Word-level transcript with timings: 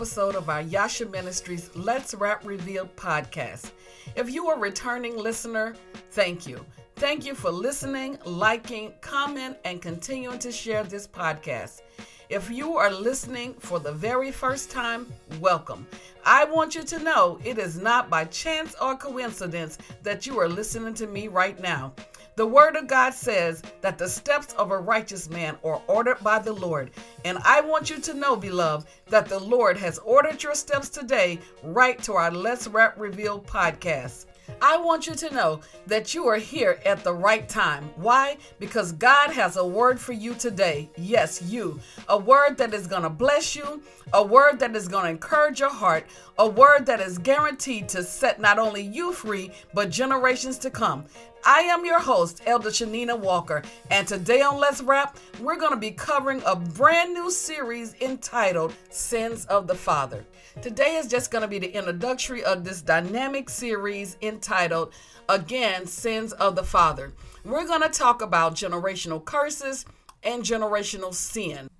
episode 0.00 0.34
of 0.34 0.48
our 0.48 0.62
Yasha 0.62 1.04
Ministries 1.04 1.68
Let's 1.76 2.14
Rap 2.14 2.46
Revealed 2.46 2.96
podcast. 2.96 3.72
If 4.16 4.30
you 4.30 4.48
are 4.48 4.56
a 4.56 4.58
returning 4.58 5.14
listener, 5.14 5.74
thank 6.12 6.46
you. 6.46 6.64
Thank 6.96 7.26
you 7.26 7.34
for 7.34 7.50
listening, 7.50 8.16
liking, 8.24 8.94
comment, 9.02 9.58
and 9.66 9.82
continuing 9.82 10.38
to 10.38 10.50
share 10.50 10.84
this 10.84 11.06
podcast. 11.06 11.82
If 12.30 12.50
you 12.50 12.78
are 12.78 12.90
listening 12.90 13.52
for 13.58 13.78
the 13.78 13.92
very 13.92 14.32
first 14.32 14.70
time, 14.70 15.12
welcome. 15.38 15.86
I 16.24 16.44
want 16.44 16.74
you 16.74 16.82
to 16.82 16.98
know 17.00 17.38
it 17.44 17.58
is 17.58 17.76
not 17.76 18.08
by 18.08 18.24
chance 18.24 18.74
or 18.80 18.96
coincidence 18.96 19.76
that 20.02 20.26
you 20.26 20.40
are 20.40 20.48
listening 20.48 20.94
to 20.94 21.08
me 21.08 21.28
right 21.28 21.60
now. 21.60 21.92
The 22.40 22.46
Word 22.46 22.74
of 22.74 22.86
God 22.86 23.12
says 23.12 23.62
that 23.82 23.98
the 23.98 24.08
steps 24.08 24.54
of 24.54 24.70
a 24.70 24.78
righteous 24.78 25.28
man 25.28 25.58
are 25.62 25.82
ordered 25.88 26.20
by 26.24 26.38
the 26.38 26.54
Lord. 26.54 26.90
And 27.26 27.36
I 27.44 27.60
want 27.60 27.90
you 27.90 27.98
to 27.98 28.14
know, 28.14 28.34
beloved, 28.34 28.88
that 29.08 29.26
the 29.26 29.38
Lord 29.38 29.76
has 29.76 29.98
ordered 29.98 30.42
your 30.42 30.54
steps 30.54 30.88
today 30.88 31.38
right 31.62 32.02
to 32.02 32.14
our 32.14 32.30
Let's 32.30 32.66
Rap 32.66 32.98
Reveal 32.98 33.40
podcast. 33.40 34.24
I 34.62 34.76
want 34.76 35.06
you 35.06 35.14
to 35.14 35.34
know 35.34 35.60
that 35.86 36.14
you 36.14 36.26
are 36.26 36.36
here 36.36 36.80
at 36.84 37.04
the 37.04 37.12
right 37.12 37.48
time. 37.48 37.84
Why? 37.96 38.36
Because 38.58 38.92
God 38.92 39.30
has 39.30 39.56
a 39.56 39.66
word 39.66 40.00
for 40.00 40.12
you 40.12 40.34
today. 40.34 40.90
Yes, 40.96 41.42
you. 41.42 41.78
A 42.08 42.18
word 42.18 42.56
that 42.58 42.74
is 42.74 42.86
going 42.86 43.02
to 43.02 43.10
bless 43.10 43.54
you, 43.54 43.82
a 44.12 44.22
word 44.22 44.58
that 44.58 44.74
is 44.74 44.88
going 44.88 45.04
to 45.04 45.10
encourage 45.10 45.60
your 45.60 45.70
heart, 45.70 46.06
a 46.38 46.48
word 46.48 46.84
that 46.86 47.00
is 47.00 47.18
guaranteed 47.18 47.88
to 47.90 48.02
set 48.02 48.40
not 48.40 48.58
only 48.58 48.82
you 48.82 49.12
free, 49.12 49.52
but 49.72 49.90
generations 49.90 50.58
to 50.58 50.70
come. 50.70 51.04
I 51.44 51.60
am 51.60 51.86
your 51.86 52.00
host, 52.00 52.42
Elder 52.44 52.68
Shanina 52.68 53.18
Walker, 53.18 53.62
and 53.90 54.06
today 54.06 54.42
on 54.42 54.58
Let's 54.58 54.82
Rap, 54.82 55.16
we're 55.40 55.56
going 55.56 55.72
to 55.72 55.78
be 55.78 55.90
covering 55.90 56.42
a 56.44 56.54
brand 56.54 57.14
new 57.14 57.30
series 57.30 57.94
entitled 58.02 58.74
Sins 58.90 59.46
of 59.46 59.66
the 59.66 59.74
Father. 59.74 60.24
Today 60.60 60.96
is 60.96 61.08
just 61.08 61.30
going 61.30 61.42
to 61.42 61.48
be 61.48 61.58
the 61.58 61.74
introductory 61.74 62.44
of 62.44 62.62
this 62.62 62.82
dynamic 62.82 63.48
series 63.48 64.18
entitled, 64.20 64.92
again, 65.30 65.86
Sins 65.86 66.32
of 66.34 66.56
the 66.56 66.62
Father. 66.62 67.12
We're 67.44 67.66
going 67.66 67.82
to 67.82 67.88
talk 67.88 68.20
about 68.20 68.54
generational 68.54 69.24
curses 69.24 69.86
and 70.22 70.42
generational 70.42 71.14
sin. 71.14 71.70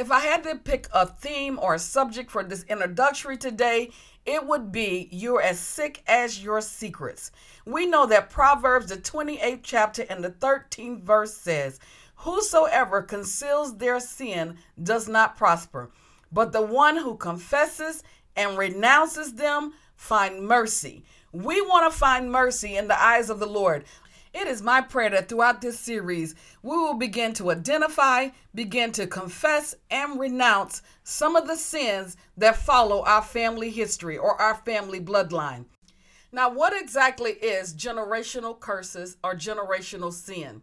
If 0.00 0.10
I 0.10 0.20
had 0.20 0.44
to 0.44 0.56
pick 0.56 0.88
a 0.94 1.04
theme 1.04 1.58
or 1.60 1.74
a 1.74 1.78
subject 1.78 2.30
for 2.30 2.42
this 2.42 2.62
introductory 2.62 3.36
today, 3.36 3.90
it 4.24 4.46
would 4.46 4.72
be 4.72 5.10
You're 5.12 5.42
as 5.42 5.58
sick 5.60 6.02
as 6.06 6.42
your 6.42 6.62
secrets. 6.62 7.30
We 7.66 7.84
know 7.84 8.06
that 8.06 8.30
Proverbs, 8.30 8.86
the 8.86 8.96
28th 8.96 9.60
chapter 9.62 10.06
and 10.08 10.24
the 10.24 10.30
13th 10.30 11.02
verse 11.02 11.34
says, 11.34 11.80
Whosoever 12.14 13.02
conceals 13.02 13.76
their 13.76 14.00
sin 14.00 14.56
does 14.82 15.06
not 15.06 15.36
prosper, 15.36 15.90
but 16.32 16.52
the 16.52 16.62
one 16.62 16.96
who 16.96 17.18
confesses 17.18 18.02
and 18.34 18.56
renounces 18.56 19.34
them 19.34 19.74
find 19.96 20.48
mercy. 20.48 21.04
We 21.32 21.60
want 21.60 21.92
to 21.92 21.98
find 21.98 22.32
mercy 22.32 22.74
in 22.74 22.88
the 22.88 22.98
eyes 22.98 23.28
of 23.28 23.38
the 23.38 23.46
Lord. 23.46 23.84
It 24.32 24.46
is 24.46 24.62
my 24.62 24.80
prayer 24.80 25.10
that 25.10 25.28
throughout 25.28 25.60
this 25.60 25.80
series, 25.80 26.36
we 26.62 26.76
will 26.76 26.94
begin 26.94 27.34
to 27.34 27.50
identify, 27.50 28.28
begin 28.54 28.92
to 28.92 29.08
confess, 29.08 29.74
and 29.90 30.20
renounce 30.20 30.82
some 31.02 31.34
of 31.34 31.48
the 31.48 31.56
sins 31.56 32.16
that 32.36 32.56
follow 32.56 33.02
our 33.02 33.22
family 33.22 33.70
history 33.70 34.16
or 34.16 34.40
our 34.40 34.54
family 34.54 35.00
bloodline. 35.00 35.64
Now, 36.30 36.48
what 36.48 36.72
exactly 36.80 37.32
is 37.32 37.74
generational 37.74 38.58
curses 38.58 39.16
or 39.24 39.34
generational 39.34 40.12
sin? 40.12 40.62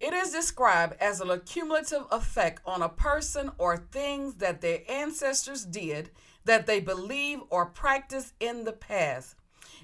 It 0.00 0.12
is 0.12 0.32
described 0.32 0.96
as 1.00 1.20
an 1.20 1.30
accumulative 1.30 2.06
effect 2.10 2.62
on 2.66 2.82
a 2.82 2.88
person 2.88 3.52
or 3.58 3.76
things 3.76 4.34
that 4.36 4.60
their 4.60 4.80
ancestors 4.88 5.64
did 5.64 6.10
that 6.44 6.66
they 6.66 6.80
believe 6.80 7.40
or 7.50 7.66
practice 7.66 8.32
in 8.40 8.64
the 8.64 8.72
past. 8.72 9.36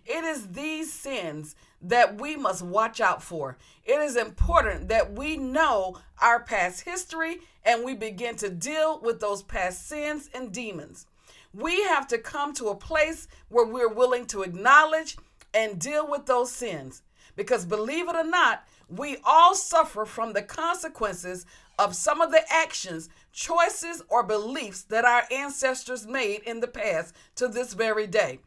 It 0.07 0.25
is 0.25 0.49
these 0.49 0.93
sins 0.93 1.57
that 1.81 2.21
we 2.21 2.37
must 2.37 2.63
watch 2.63 3.01
out 3.01 3.23
for. 3.23 3.57
It 3.85 4.01
is 4.01 4.17
important 4.17 4.89
that 4.89 5.13
we 5.13 5.37
know 5.37 5.99
our 6.21 6.41
past 6.41 6.83
history 6.83 7.39
and 7.65 7.85
we 7.85 7.95
begin 7.95 8.37
to 8.37 8.51
deal 8.51 9.01
with 9.01 9.21
those 9.21 9.43
past 9.43 9.89
sins 9.89 10.29
and 10.35 10.53
demons. 10.53 11.07
We 11.53 11.83
have 11.85 12.07
to 12.09 12.19
come 12.19 12.53
to 12.55 12.69
a 12.69 12.75
place 12.75 13.29
where 13.49 13.67
we're 13.67 13.93
willing 13.93 14.27
to 14.27 14.43
acknowledge 14.43 15.17
and 15.55 15.79
deal 15.79 16.09
with 16.09 16.27
those 16.27 16.51
sins. 16.51 17.03
Because 17.37 17.65
believe 17.65 18.09
it 18.09 18.17
or 18.17 18.25
not, 18.25 18.67
we 18.89 19.17
all 19.25 19.55
suffer 19.55 20.05
from 20.05 20.33
the 20.33 20.43
consequences 20.43 21.47
of 21.79 21.97
some 21.97 22.21
of 22.21 22.31
the 22.31 22.43
actions, 22.53 23.09
choices, 23.33 24.03
or 24.09 24.23
beliefs 24.23 24.83
that 24.83 25.05
our 25.05 25.25
ancestors 25.31 26.07
made 26.07 26.43
in 26.43 26.61
the 26.61 26.69
past 26.69 27.15
to 27.37 27.49
this 27.49 27.75
very 27.75 28.07
day. 28.07 28.41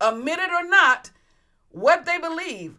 Admit 0.00 0.38
it 0.38 0.50
or 0.50 0.68
not, 0.68 1.10
what 1.70 2.04
they 2.04 2.18
believe, 2.18 2.76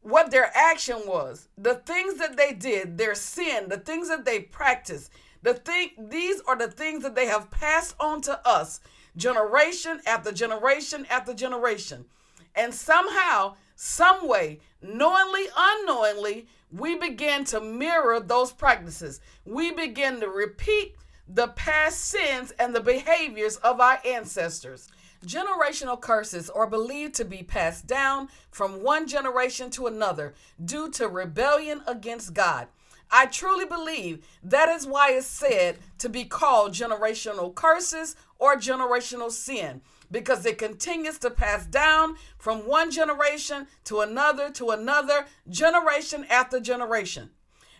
what 0.00 0.30
their 0.30 0.50
action 0.56 1.02
was, 1.06 1.48
the 1.56 1.74
things 1.74 2.18
that 2.18 2.36
they 2.36 2.52
did, 2.52 2.98
their 2.98 3.14
sin, 3.14 3.68
the 3.68 3.78
things 3.78 4.08
that 4.08 4.24
they 4.24 4.40
practiced, 4.40 5.10
the 5.42 5.54
thing 5.54 5.90
these 5.98 6.40
are 6.46 6.56
the 6.56 6.68
things 6.68 7.02
that 7.02 7.14
they 7.14 7.26
have 7.26 7.50
passed 7.50 7.94
on 8.00 8.20
to 8.22 8.40
us 8.46 8.80
generation 9.16 10.00
after 10.06 10.32
generation 10.32 11.06
after 11.10 11.34
generation. 11.34 12.06
And 12.54 12.74
somehow, 12.74 13.56
some 13.76 14.26
way, 14.26 14.60
knowingly, 14.82 15.46
unknowingly, 15.56 16.48
we 16.72 16.96
begin 16.96 17.44
to 17.44 17.60
mirror 17.60 18.20
those 18.20 18.52
practices. 18.52 19.20
We 19.44 19.70
begin 19.70 20.20
to 20.20 20.28
repeat 20.28 20.96
the 21.28 21.48
past 21.48 22.00
sins 22.06 22.52
and 22.58 22.74
the 22.74 22.80
behaviors 22.80 23.56
of 23.56 23.80
our 23.80 24.00
ancestors. 24.04 24.88
Generational 25.24 26.00
curses 26.00 26.48
are 26.48 26.66
believed 26.66 27.14
to 27.14 27.24
be 27.24 27.42
passed 27.42 27.86
down 27.86 28.28
from 28.50 28.82
one 28.82 29.06
generation 29.06 29.68
to 29.70 29.86
another 29.86 30.34
due 30.64 30.90
to 30.92 31.08
rebellion 31.08 31.82
against 31.86 32.34
God. 32.34 32.68
I 33.10 33.26
truly 33.26 33.64
believe 33.64 34.26
that 34.42 34.68
is 34.68 34.86
why 34.86 35.12
it's 35.12 35.26
said 35.26 35.78
to 35.98 36.08
be 36.08 36.24
called 36.24 36.72
generational 36.72 37.54
curses 37.54 38.16
or 38.38 38.56
generational 38.56 39.30
sin 39.30 39.80
because 40.10 40.46
it 40.46 40.58
continues 40.58 41.18
to 41.18 41.30
pass 41.30 41.66
down 41.66 42.16
from 42.38 42.66
one 42.66 42.90
generation 42.90 43.66
to 43.84 44.00
another 44.00 44.50
to 44.52 44.70
another, 44.70 45.26
generation 45.48 46.26
after 46.30 46.60
generation. 46.60 47.30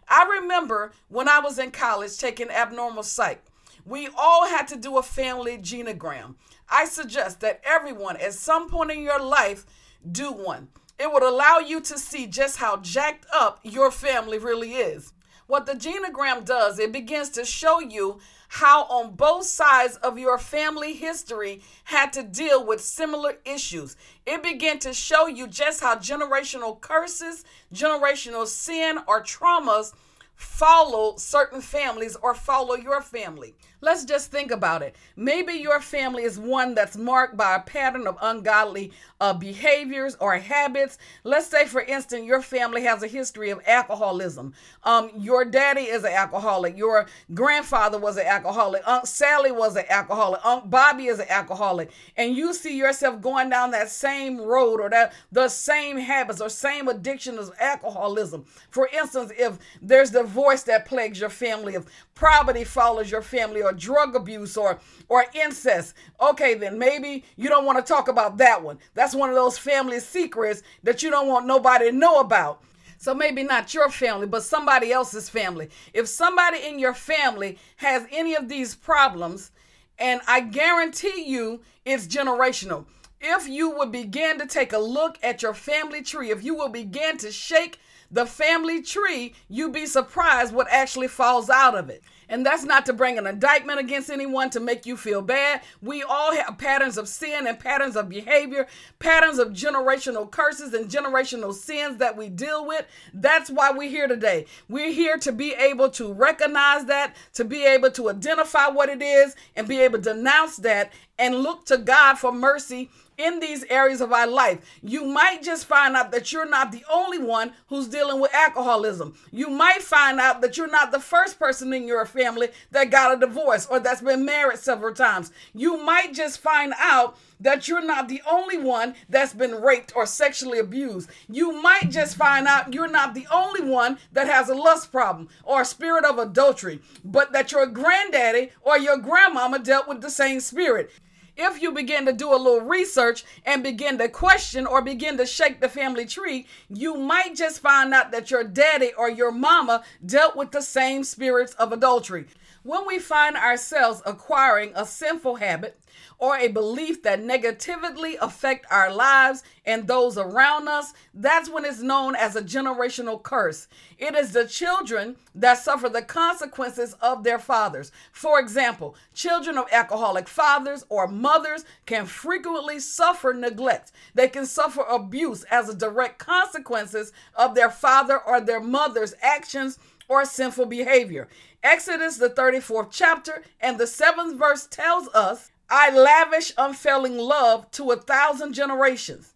I 0.08 0.24
remember 0.40 0.92
when 1.08 1.28
I 1.28 1.38
was 1.40 1.58
in 1.58 1.70
college 1.70 2.16
taking 2.16 2.50
abnormal 2.50 3.02
psych, 3.02 3.44
we 3.88 4.08
all 4.16 4.46
had 4.46 4.68
to 4.68 4.76
do 4.76 4.98
a 4.98 5.02
family 5.02 5.56
genogram. 5.56 6.34
I 6.68 6.84
suggest 6.84 7.40
that 7.40 7.60
everyone 7.64 8.16
at 8.18 8.34
some 8.34 8.68
point 8.68 8.90
in 8.90 9.02
your 9.02 9.20
life 9.20 9.64
do 10.10 10.30
one. 10.30 10.68
It 10.98 11.10
would 11.10 11.22
allow 11.22 11.58
you 11.58 11.80
to 11.80 11.98
see 11.98 12.26
just 12.26 12.58
how 12.58 12.78
jacked 12.78 13.26
up 13.32 13.60
your 13.62 13.90
family 13.90 14.38
really 14.38 14.74
is. 14.74 15.12
What 15.46 15.64
the 15.64 15.72
genogram 15.72 16.44
does, 16.44 16.78
it 16.78 16.92
begins 16.92 17.30
to 17.30 17.44
show 17.44 17.80
you 17.80 18.18
how 18.48 18.84
on 18.84 19.14
both 19.14 19.46
sides 19.46 19.96
of 19.96 20.18
your 20.18 20.38
family 20.38 20.94
history 20.94 21.62
had 21.84 22.12
to 22.14 22.22
deal 22.22 22.66
with 22.66 22.82
similar 22.82 23.38
issues. 23.46 23.96
It 24.26 24.42
began 24.42 24.78
to 24.80 24.92
show 24.92 25.26
you 25.26 25.46
just 25.46 25.80
how 25.80 25.96
generational 25.96 26.78
curses, 26.78 27.44
generational 27.72 28.46
sin, 28.46 28.98
or 29.06 29.22
traumas 29.22 29.94
follow 30.34 31.16
certain 31.16 31.60
families 31.60 32.16
or 32.22 32.34
follow 32.34 32.74
your 32.74 33.02
family. 33.02 33.54
Let's 33.80 34.04
just 34.04 34.32
think 34.32 34.50
about 34.50 34.82
it. 34.82 34.96
Maybe 35.16 35.52
your 35.52 35.80
family 35.80 36.24
is 36.24 36.38
one 36.38 36.74
that's 36.74 36.96
marked 36.96 37.36
by 37.36 37.54
a 37.54 37.60
pattern 37.60 38.08
of 38.08 38.18
ungodly 38.20 38.92
uh, 39.20 39.32
behaviors 39.34 40.16
or 40.20 40.36
habits. 40.36 40.98
Let's 41.22 41.46
say, 41.46 41.64
for 41.64 41.82
instance, 41.82 42.24
your 42.24 42.42
family 42.42 42.82
has 42.82 43.04
a 43.04 43.06
history 43.06 43.50
of 43.50 43.60
alcoholism. 43.66 44.54
Um, 44.82 45.10
your 45.16 45.44
daddy 45.44 45.82
is 45.82 46.02
an 46.02 46.12
alcoholic. 46.12 46.76
Your 46.76 47.06
grandfather 47.34 47.98
was 47.98 48.16
an 48.16 48.26
alcoholic. 48.26 48.82
Aunt 48.86 49.06
Sally 49.06 49.52
was 49.52 49.76
an 49.76 49.84
alcoholic. 49.88 50.44
Aunt 50.44 50.68
Bobby 50.70 51.06
is 51.06 51.20
an 51.20 51.28
alcoholic. 51.28 51.92
And 52.16 52.36
you 52.36 52.54
see 52.54 52.76
yourself 52.76 53.20
going 53.20 53.48
down 53.48 53.70
that 53.70 53.90
same 53.90 54.40
road 54.40 54.80
or 54.80 54.90
that 54.90 55.12
the 55.30 55.48
same 55.48 55.98
habits 55.98 56.40
or 56.40 56.48
same 56.48 56.88
addiction 56.88 57.38
as 57.38 57.52
alcoholism. 57.60 58.44
For 58.70 58.88
instance, 58.92 59.30
if 59.38 59.58
there's 59.80 60.10
divorce 60.10 60.64
that 60.64 60.86
plagues 60.86 61.20
your 61.20 61.30
family, 61.30 61.74
if 61.74 61.84
poverty 62.16 62.64
follows 62.64 63.10
your 63.10 63.22
family, 63.22 63.62
or 63.68 63.72
drug 63.72 64.16
abuse 64.16 64.56
or 64.56 64.78
or 65.08 65.26
incest. 65.34 65.94
Okay, 66.20 66.54
then 66.54 66.78
maybe 66.78 67.24
you 67.36 67.48
don't 67.48 67.64
want 67.64 67.78
to 67.78 67.92
talk 67.92 68.08
about 68.08 68.38
that 68.38 68.62
one. 68.62 68.78
That's 68.94 69.14
one 69.14 69.28
of 69.28 69.36
those 69.36 69.58
family 69.58 70.00
secrets 70.00 70.62
that 70.82 71.02
you 71.02 71.10
don't 71.10 71.28
want 71.28 71.46
nobody 71.46 71.90
to 71.90 71.96
know 71.96 72.20
about. 72.20 72.62
So 72.98 73.14
maybe 73.14 73.44
not 73.44 73.72
your 73.74 73.90
family, 73.90 74.26
but 74.26 74.42
somebody 74.42 74.90
else's 74.90 75.28
family. 75.28 75.70
If 75.94 76.08
somebody 76.08 76.66
in 76.66 76.80
your 76.80 76.94
family 76.94 77.58
has 77.76 78.06
any 78.10 78.34
of 78.34 78.48
these 78.48 78.74
problems, 78.74 79.52
and 79.98 80.20
I 80.26 80.40
guarantee 80.40 81.24
you 81.24 81.60
it's 81.84 82.08
generational. 82.08 82.86
If 83.20 83.48
you 83.48 83.70
would 83.76 83.92
begin 83.92 84.38
to 84.38 84.46
take 84.46 84.72
a 84.72 84.78
look 84.78 85.18
at 85.22 85.42
your 85.42 85.54
family 85.54 86.02
tree, 86.02 86.30
if 86.30 86.42
you 86.42 86.54
will 86.54 86.68
begin 86.68 87.18
to 87.18 87.30
shake 87.30 87.78
the 88.10 88.26
family 88.26 88.82
tree, 88.82 89.34
you'd 89.48 89.72
be 89.72 89.86
surprised 89.86 90.54
what 90.54 90.68
actually 90.70 91.08
falls 91.08 91.50
out 91.50 91.76
of 91.76 91.90
it. 91.90 92.02
And 92.28 92.44
that's 92.44 92.64
not 92.64 92.86
to 92.86 92.92
bring 92.92 93.18
an 93.18 93.26
indictment 93.26 93.80
against 93.80 94.10
anyone 94.10 94.50
to 94.50 94.60
make 94.60 94.86
you 94.86 94.96
feel 94.96 95.22
bad. 95.22 95.62
We 95.80 96.02
all 96.02 96.34
have 96.34 96.58
patterns 96.58 96.98
of 96.98 97.08
sin 97.08 97.46
and 97.46 97.58
patterns 97.58 97.96
of 97.96 98.08
behavior, 98.08 98.66
patterns 98.98 99.38
of 99.38 99.48
generational 99.48 100.30
curses 100.30 100.74
and 100.74 100.90
generational 100.90 101.54
sins 101.54 101.98
that 101.98 102.16
we 102.16 102.28
deal 102.28 102.66
with. 102.66 102.86
That's 103.14 103.50
why 103.50 103.70
we're 103.70 103.90
here 103.90 104.08
today. 104.08 104.46
We're 104.68 104.92
here 104.92 105.16
to 105.18 105.32
be 105.32 105.54
able 105.54 105.90
to 105.90 106.12
recognize 106.12 106.84
that, 106.86 107.16
to 107.34 107.44
be 107.44 107.64
able 107.64 107.90
to 107.92 108.10
identify 108.10 108.68
what 108.68 108.88
it 108.88 109.02
is, 109.02 109.34
and 109.56 109.66
be 109.66 109.80
able 109.80 109.98
to 109.98 110.14
denounce 110.14 110.56
that 110.58 110.92
and 111.18 111.36
look 111.36 111.64
to 111.66 111.78
God 111.78 112.16
for 112.18 112.32
mercy 112.32 112.90
in 113.18 113.40
these 113.40 113.64
areas 113.64 114.00
of 114.00 114.12
our 114.12 114.28
life. 114.28 114.60
You 114.80 115.04
might 115.04 115.42
just 115.42 115.66
find 115.66 115.96
out 115.96 116.12
that 116.12 116.32
you're 116.32 116.48
not 116.48 116.70
the 116.70 116.84
only 116.90 117.18
one 117.18 117.52
who's 117.66 117.88
dealing 117.88 118.20
with 118.20 118.32
alcoholism. 118.32 119.14
You 119.32 119.50
might 119.50 119.82
find 119.82 120.20
out 120.20 120.40
that 120.40 120.56
you're 120.56 120.70
not 120.70 120.92
the 120.92 121.00
first 121.00 121.38
person 121.38 121.72
in 121.72 121.86
your 121.86 122.00
family 122.18 122.48
that 122.72 122.90
got 122.90 123.14
a 123.14 123.20
divorce 123.26 123.66
or 123.66 123.78
that's 123.78 124.02
been 124.02 124.24
married 124.24 124.58
several 124.58 124.94
times. 124.94 125.30
You 125.54 125.82
might 125.84 126.12
just 126.12 126.40
find 126.40 126.72
out 126.78 127.16
that 127.40 127.68
you're 127.68 127.84
not 127.84 128.08
the 128.08 128.22
only 128.28 128.58
one 128.58 128.94
that's 129.08 129.32
been 129.32 129.62
raped 129.62 129.92
or 129.94 130.06
sexually 130.06 130.58
abused. 130.58 131.08
You 131.28 131.62
might 131.62 131.90
just 131.90 132.16
find 132.16 132.46
out 132.46 132.74
you're 132.74 132.88
not 132.88 133.14
the 133.14 133.26
only 133.30 133.62
one 133.62 133.98
that 134.12 134.26
has 134.26 134.48
a 134.48 134.54
lust 134.54 134.90
problem 134.90 135.28
or 135.44 135.60
a 135.60 135.64
spirit 135.64 136.04
of 136.04 136.18
adultery, 136.18 136.80
but 137.04 137.32
that 137.32 137.52
your 137.52 137.66
granddaddy 137.66 138.50
or 138.62 138.78
your 138.78 138.96
grandmama 138.96 139.60
dealt 139.60 139.88
with 139.88 140.00
the 140.00 140.10
same 140.10 140.40
spirit 140.40 140.90
if 141.38 141.62
you 141.62 141.72
begin 141.72 142.04
to 142.06 142.12
do 142.12 142.34
a 142.34 142.36
little 142.36 142.60
research 142.60 143.24
and 143.46 143.62
begin 143.62 143.96
to 143.98 144.08
question 144.08 144.66
or 144.66 144.82
begin 144.82 145.16
to 145.16 145.24
shake 145.24 145.60
the 145.60 145.68
family 145.68 146.04
tree, 146.04 146.46
you 146.68 146.96
might 146.96 147.36
just 147.36 147.60
find 147.60 147.94
out 147.94 148.10
that 148.10 148.30
your 148.30 148.42
daddy 148.42 148.92
or 148.98 149.08
your 149.08 149.30
mama 149.30 149.84
dealt 150.04 150.36
with 150.36 150.50
the 150.50 150.60
same 150.60 151.04
spirits 151.04 151.54
of 151.54 151.72
adultery. 151.72 152.26
When 152.68 152.86
we 152.86 152.98
find 152.98 153.34
ourselves 153.34 154.02
acquiring 154.04 154.72
a 154.74 154.84
sinful 154.84 155.36
habit, 155.36 155.80
or 156.18 156.36
a 156.36 156.48
belief 156.48 157.02
that 157.02 157.22
negatively 157.22 158.16
affect 158.16 158.66
our 158.70 158.92
lives 158.92 159.42
and 159.64 159.86
those 159.86 160.18
around 160.18 160.68
us, 160.68 160.92
that's 161.14 161.48
when 161.48 161.64
it's 161.64 161.80
known 161.80 162.14
as 162.14 162.36
a 162.36 162.42
generational 162.42 163.22
curse. 163.22 163.68
It 163.98 164.14
is 164.14 164.32
the 164.32 164.46
children 164.46 165.16
that 165.34 165.58
suffer 165.58 165.88
the 165.88 166.02
consequences 166.02 166.94
of 167.00 167.24
their 167.24 167.38
fathers. 167.38 167.92
For 168.12 168.38
example, 168.40 168.96
children 169.14 169.56
of 169.56 169.66
alcoholic 169.72 170.28
fathers 170.28 170.84
or 170.88 171.06
mothers 171.06 171.64
can 171.86 172.04
frequently 172.04 172.80
suffer 172.80 173.32
neglect. 173.32 173.92
They 174.14 174.28
can 174.28 174.44
suffer 174.44 174.82
abuse 174.82 175.44
as 175.44 175.68
a 175.68 175.74
direct 175.74 176.18
consequences 176.18 177.12
of 177.34 177.54
their 177.54 177.70
father 177.70 178.18
or 178.18 178.40
their 178.40 178.60
mother's 178.60 179.14
actions 179.22 179.78
or 180.08 180.24
sinful 180.24 180.66
behavior. 180.66 181.28
Exodus, 181.62 182.16
the 182.16 182.30
34th 182.30 182.88
chapter, 182.90 183.42
and 183.60 183.78
the 183.78 183.84
7th 183.84 184.36
verse 184.38 184.66
tells 184.66 185.08
us 185.08 185.50
I 185.70 185.90
lavish 185.90 186.52
unfailing 186.56 187.18
love 187.18 187.70
to 187.72 187.90
a 187.90 187.96
thousand 187.96 188.54
generations. 188.54 189.34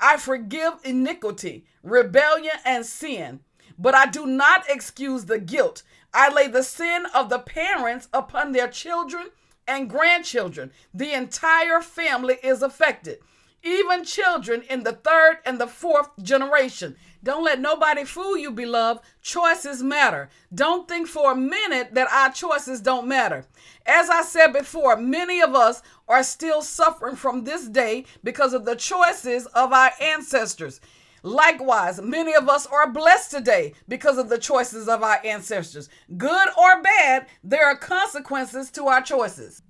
I 0.00 0.16
forgive 0.16 0.74
iniquity, 0.84 1.64
rebellion, 1.82 2.56
and 2.64 2.84
sin, 2.84 3.40
but 3.78 3.94
I 3.94 4.06
do 4.06 4.26
not 4.26 4.68
excuse 4.68 5.26
the 5.26 5.38
guilt. 5.38 5.82
I 6.12 6.32
lay 6.32 6.48
the 6.48 6.62
sin 6.62 7.06
of 7.14 7.28
the 7.28 7.38
parents 7.38 8.08
upon 8.12 8.52
their 8.52 8.68
children 8.68 9.28
and 9.68 9.90
grandchildren. 9.90 10.72
The 10.92 11.12
entire 11.12 11.80
family 11.80 12.38
is 12.42 12.62
affected, 12.62 13.18
even 13.62 14.04
children 14.04 14.62
in 14.62 14.84
the 14.84 14.92
third 14.92 15.38
and 15.44 15.60
the 15.60 15.66
fourth 15.66 16.10
generation. 16.22 16.96
Don't 17.22 17.44
let 17.44 17.60
nobody 17.60 18.04
fool 18.04 18.36
you, 18.36 18.52
beloved. 18.52 19.02
Choices 19.20 19.82
matter. 19.82 20.28
Don't 20.54 20.86
think 20.86 21.08
for 21.08 21.32
a 21.32 21.36
minute 21.36 21.94
that 21.94 22.10
our 22.12 22.32
choices 22.32 22.80
don't 22.80 23.08
matter. 23.08 23.44
As 23.84 24.08
I 24.08 24.22
said 24.22 24.52
before, 24.52 24.96
many 24.96 25.40
of 25.40 25.54
us 25.54 25.82
are 26.06 26.22
still 26.22 26.62
suffering 26.62 27.16
from 27.16 27.44
this 27.44 27.68
day 27.68 28.04
because 28.22 28.52
of 28.52 28.64
the 28.64 28.76
choices 28.76 29.46
of 29.46 29.72
our 29.72 29.90
ancestors. 30.00 30.80
Likewise, 31.24 32.00
many 32.00 32.34
of 32.34 32.48
us 32.48 32.66
are 32.66 32.92
blessed 32.92 33.32
today 33.32 33.74
because 33.88 34.18
of 34.18 34.28
the 34.28 34.38
choices 34.38 34.88
of 34.88 35.02
our 35.02 35.18
ancestors. 35.24 35.88
Good 36.16 36.48
or 36.56 36.80
bad, 36.80 37.26
there 37.42 37.66
are 37.66 37.76
consequences 37.76 38.70
to 38.72 38.86
our 38.86 39.02
choices. 39.02 39.62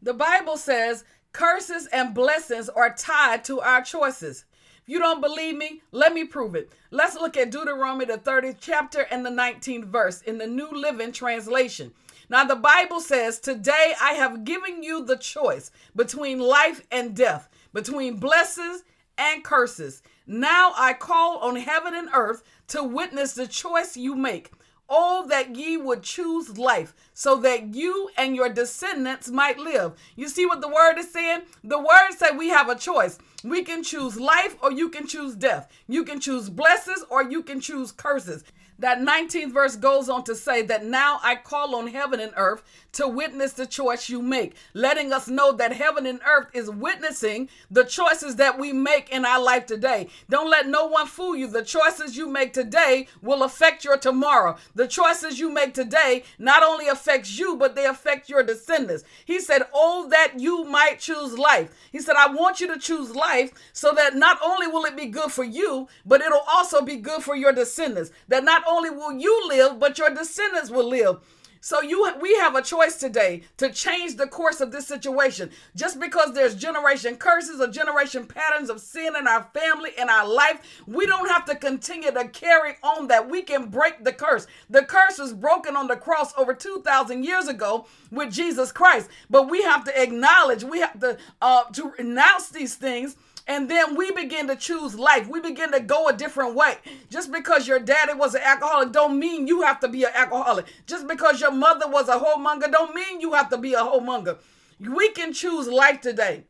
The 0.00 0.14
Bible 0.14 0.56
says 0.56 1.04
curses 1.32 1.86
and 1.92 2.14
blessings 2.14 2.68
are 2.68 2.94
tied 2.94 3.44
to 3.44 3.60
our 3.60 3.82
choices 3.82 4.44
If 4.82 4.88
you 4.88 4.98
don't 4.98 5.20
believe 5.20 5.56
me? 5.56 5.82
Let 5.92 6.12
me 6.12 6.24
prove 6.24 6.54
it. 6.54 6.72
Let's 6.90 7.14
look 7.14 7.36
at 7.36 7.50
Deuteronomy, 7.50 8.06
the 8.06 8.18
30th 8.18 8.56
chapter 8.60 9.02
and 9.10 9.24
the 9.24 9.30
19th 9.30 9.84
verse 9.84 10.22
in 10.22 10.38
the 10.38 10.46
New 10.46 10.70
Living 10.70 11.12
Translation. 11.12 11.92
Now, 12.30 12.44
the 12.44 12.56
Bible 12.56 13.00
says, 13.00 13.38
Today 13.38 13.94
I 14.00 14.12
have 14.12 14.44
given 14.44 14.82
you 14.82 15.04
the 15.04 15.16
choice 15.16 15.70
between 15.96 16.40
life 16.40 16.86
and 16.90 17.16
death, 17.16 17.48
between 17.72 18.16
blessings 18.18 18.84
and 19.16 19.42
curses. 19.42 20.02
Now 20.26 20.72
I 20.76 20.92
call 20.92 21.38
on 21.38 21.56
heaven 21.56 21.94
and 21.94 22.08
earth 22.12 22.42
to 22.68 22.84
witness 22.84 23.32
the 23.32 23.46
choice 23.46 23.96
you 23.96 24.14
make. 24.14 24.50
Oh, 24.90 25.26
that 25.28 25.54
ye 25.54 25.76
would 25.76 26.02
choose 26.02 26.56
life 26.56 26.94
so 27.12 27.36
that 27.40 27.74
you 27.74 28.08
and 28.16 28.34
your 28.34 28.48
descendants 28.48 29.28
might 29.28 29.58
live. 29.58 29.92
You 30.16 30.28
see 30.28 30.46
what 30.46 30.62
the 30.62 30.68
word 30.68 30.96
is 30.96 31.12
saying? 31.12 31.42
The 31.62 31.78
word 31.78 32.12
said 32.16 32.38
we 32.38 32.48
have 32.48 32.70
a 32.70 32.74
choice. 32.74 33.18
We 33.44 33.64
can 33.64 33.82
choose 33.82 34.18
life 34.18 34.56
or 34.62 34.72
you 34.72 34.88
can 34.88 35.06
choose 35.06 35.34
death. 35.34 35.70
You 35.88 36.04
can 36.04 36.20
choose 36.20 36.48
blessings 36.48 37.04
or 37.10 37.22
you 37.22 37.42
can 37.42 37.60
choose 37.60 37.92
curses. 37.92 38.44
That 38.78 39.00
19th 39.00 39.52
verse 39.52 39.74
goes 39.74 40.08
on 40.08 40.22
to 40.24 40.36
say 40.36 40.62
that 40.62 40.84
now 40.84 41.18
I 41.22 41.34
call 41.34 41.74
on 41.74 41.88
heaven 41.88 42.20
and 42.20 42.32
earth 42.36 42.62
to 42.92 43.08
witness 43.08 43.52
the 43.52 43.66
choice 43.66 44.08
you 44.08 44.22
make, 44.22 44.54
letting 44.72 45.12
us 45.12 45.26
know 45.28 45.52
that 45.52 45.72
heaven 45.72 46.06
and 46.06 46.20
earth 46.26 46.46
is 46.52 46.70
witnessing 46.70 47.48
the 47.70 47.84
choices 47.84 48.36
that 48.36 48.58
we 48.58 48.72
make 48.72 49.10
in 49.10 49.24
our 49.24 49.42
life 49.42 49.66
today. 49.66 50.08
Don't 50.30 50.48
let 50.48 50.68
no 50.68 50.86
one 50.86 51.06
fool 51.06 51.34
you. 51.34 51.48
The 51.48 51.64
choices 51.64 52.16
you 52.16 52.28
make 52.28 52.52
today 52.52 53.08
will 53.20 53.42
affect 53.42 53.84
your 53.84 53.96
tomorrow. 53.96 54.56
The 54.74 54.86
choices 54.86 55.40
you 55.40 55.50
make 55.50 55.74
today 55.74 56.22
not 56.38 56.62
only 56.62 56.86
affects 56.86 57.38
you, 57.38 57.56
but 57.56 57.74
they 57.74 57.86
affect 57.86 58.28
your 58.28 58.42
descendants. 58.42 59.04
He 59.24 59.40
said, 59.40 59.62
"Oh 59.74 60.08
that 60.10 60.38
you 60.38 60.64
might 60.64 61.00
choose 61.00 61.36
life." 61.36 61.70
He 61.90 62.00
said, 62.00 62.16
"I 62.16 62.28
want 62.28 62.60
you 62.60 62.68
to 62.68 62.78
choose 62.78 63.14
life 63.14 63.50
so 63.72 63.92
that 63.92 64.14
not 64.14 64.38
only 64.42 64.66
will 64.66 64.84
it 64.84 64.96
be 64.96 65.06
good 65.06 65.32
for 65.32 65.44
you, 65.44 65.88
but 66.06 66.20
it'll 66.20 66.46
also 66.48 66.80
be 66.80 66.96
good 66.96 67.22
for 67.22 67.34
your 67.34 67.52
descendants. 67.52 68.10
That 68.28 68.44
not 68.44 68.62
only 68.68 68.90
will 68.90 69.12
you 69.12 69.48
live, 69.48 69.78
but 69.78 69.98
your 69.98 70.10
descendants 70.10 70.70
will 70.70 70.88
live. 70.88 71.20
So 71.60 71.82
you 71.82 72.12
we 72.20 72.34
have 72.36 72.54
a 72.54 72.62
choice 72.62 72.96
today 72.96 73.42
to 73.56 73.72
change 73.72 74.16
the 74.16 74.26
course 74.26 74.60
of 74.60 74.70
this 74.70 74.86
situation. 74.86 75.50
Just 75.74 75.98
because 75.98 76.32
there's 76.32 76.54
generation 76.54 77.16
curses 77.16 77.60
or 77.60 77.68
generation 77.68 78.26
patterns 78.26 78.70
of 78.70 78.80
sin 78.80 79.16
in 79.16 79.26
our 79.26 79.50
family 79.54 79.90
in 79.98 80.08
our 80.08 80.26
life, 80.26 80.82
we 80.86 81.06
don't 81.06 81.28
have 81.28 81.44
to 81.46 81.56
continue 81.56 82.12
to 82.12 82.28
carry 82.28 82.74
on 82.82 83.08
that. 83.08 83.28
We 83.28 83.42
can 83.42 83.66
break 83.66 84.04
the 84.04 84.12
curse. 84.12 84.46
The 84.70 84.84
curse 84.84 85.18
was 85.18 85.32
broken 85.32 85.76
on 85.76 85.88
the 85.88 85.96
cross 85.96 86.32
over 86.36 86.54
2000 86.54 87.24
years 87.24 87.48
ago 87.48 87.86
with 88.10 88.32
Jesus 88.32 88.70
Christ. 88.70 89.10
But 89.28 89.50
we 89.50 89.62
have 89.62 89.84
to 89.84 90.02
acknowledge, 90.02 90.62
we 90.64 90.80
have 90.80 91.00
to 91.00 91.18
uh 91.42 91.64
to 91.72 91.92
renounce 91.98 92.50
these 92.50 92.76
things 92.76 93.16
and 93.48 93.70
then 93.70 93.96
we 93.96 94.10
begin 94.12 94.46
to 94.48 94.56
choose 94.56 94.94
life. 94.94 95.26
We 95.26 95.40
begin 95.40 95.72
to 95.72 95.80
go 95.80 96.06
a 96.06 96.12
different 96.12 96.54
way. 96.54 96.76
Just 97.10 97.32
because 97.32 97.66
your 97.66 97.80
daddy 97.80 98.12
was 98.12 98.34
an 98.34 98.42
alcoholic 98.44 98.92
don't 98.92 99.18
mean 99.18 99.48
you 99.48 99.62
have 99.62 99.80
to 99.80 99.88
be 99.88 100.04
an 100.04 100.10
alcoholic. 100.14 100.66
Just 100.86 101.08
because 101.08 101.40
your 101.40 101.50
mother 101.50 101.88
was 101.88 102.08
a 102.08 102.18
whoremonger 102.18 102.70
don't 102.70 102.94
mean 102.94 103.20
you 103.22 103.32
have 103.32 103.48
to 103.48 103.56
be 103.56 103.72
a 103.72 103.78
whoremonger. 103.80 104.36
We 104.78 105.10
can 105.10 105.32
choose 105.32 105.66
life 105.66 106.02
today. 106.02 106.44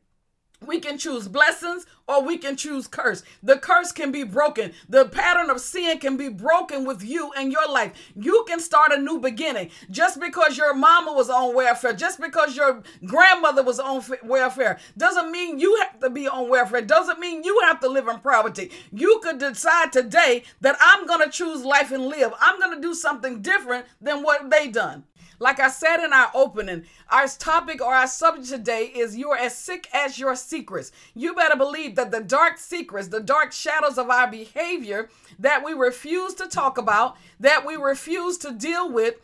We 0.67 0.81
can 0.81 0.99
choose 0.99 1.29
blessings 1.29 1.87
or 2.09 2.23
we 2.23 2.37
can 2.37 2.57
choose 2.57 2.89
curse. 2.89 3.23
The 3.45 3.59
curse 3.59 3.93
can 3.93 4.11
be 4.11 4.25
broken. 4.25 4.73
The 4.89 5.05
pattern 5.05 5.51
of 5.51 5.61
sin 5.61 5.99
can 5.99 6.17
be 6.17 6.29
broken 6.29 6.85
with 6.85 7.05
you 7.05 7.31
and 7.37 7.53
your 7.53 7.69
life. 7.69 7.93
You 8.17 8.45
can 8.49 8.59
start 8.59 8.91
a 8.93 8.99
new 8.99 9.21
beginning. 9.21 9.71
Just 9.89 10.19
because 10.19 10.59
your 10.59 10.75
mama 10.75 11.13
was 11.13 11.31
on 11.31 11.55
welfare, 11.55 11.93
just 11.93 12.21
because 12.21 12.57
your 12.57 12.83
grandmother 13.05 13.63
was 13.63 13.79
on 13.79 14.03
welfare, 14.25 14.81
doesn't 14.97 15.31
mean 15.31 15.61
you 15.61 15.77
have 15.77 16.01
to 16.01 16.11
be 16.11 16.27
on 16.27 16.49
welfare. 16.49 16.83
Doesn't 16.83 17.21
mean 17.21 17.45
you 17.45 17.61
have 17.65 17.79
to 17.81 17.89
live 17.89 18.09
in 18.09 18.19
poverty. 18.19 18.73
You 18.93 19.21
could 19.23 19.39
decide 19.39 19.93
today 19.93 20.43
that 20.61 20.77
I'm 20.81 21.07
going 21.07 21.25
to 21.25 21.31
choose 21.31 21.65
life 21.65 21.93
and 21.93 22.07
live. 22.07 22.33
I'm 22.41 22.59
going 22.59 22.75
to 22.75 22.83
do 22.83 22.95
something 22.95 23.43
different 23.43 23.87
than 24.01 24.25
what 24.25 24.51
they 24.51 24.67
done. 24.69 25.05
Like 25.41 25.61
I 25.61 25.69
said 25.69 26.05
in 26.05 26.13
our 26.13 26.31
opening, 26.35 26.85
our 27.11 27.29
topic 27.29 27.81
or 27.81 27.95
our 27.95 28.09
subject 28.09 28.49
today 28.49 28.87
is 28.87 29.17
you're 29.17 29.37
as 29.37 29.57
sick 29.57 29.89
as 29.95 30.19
your 30.19 30.35
secrets. 30.35 30.91
You 31.15 31.35
better 31.35 31.57
believe 31.57 31.95
that 31.95 32.11
the 32.11 32.21
dark 32.21 32.59
secrets, 32.59 33.09
the 33.09 33.21
dark 33.21 33.53
shadows 33.53 33.99
of 33.99 34.11
our 34.11 34.29
behavior 34.29 35.09
that 35.39 35.65
we 35.65 35.73
refuse 35.73 36.35
to 36.35 36.49
talk 36.49 36.77
about, 36.77 37.17
that 37.39 37.65
we 37.65 37.77
refuse 37.77 38.37
to 38.39 38.53
deal 38.53 38.91
with, 38.91 39.15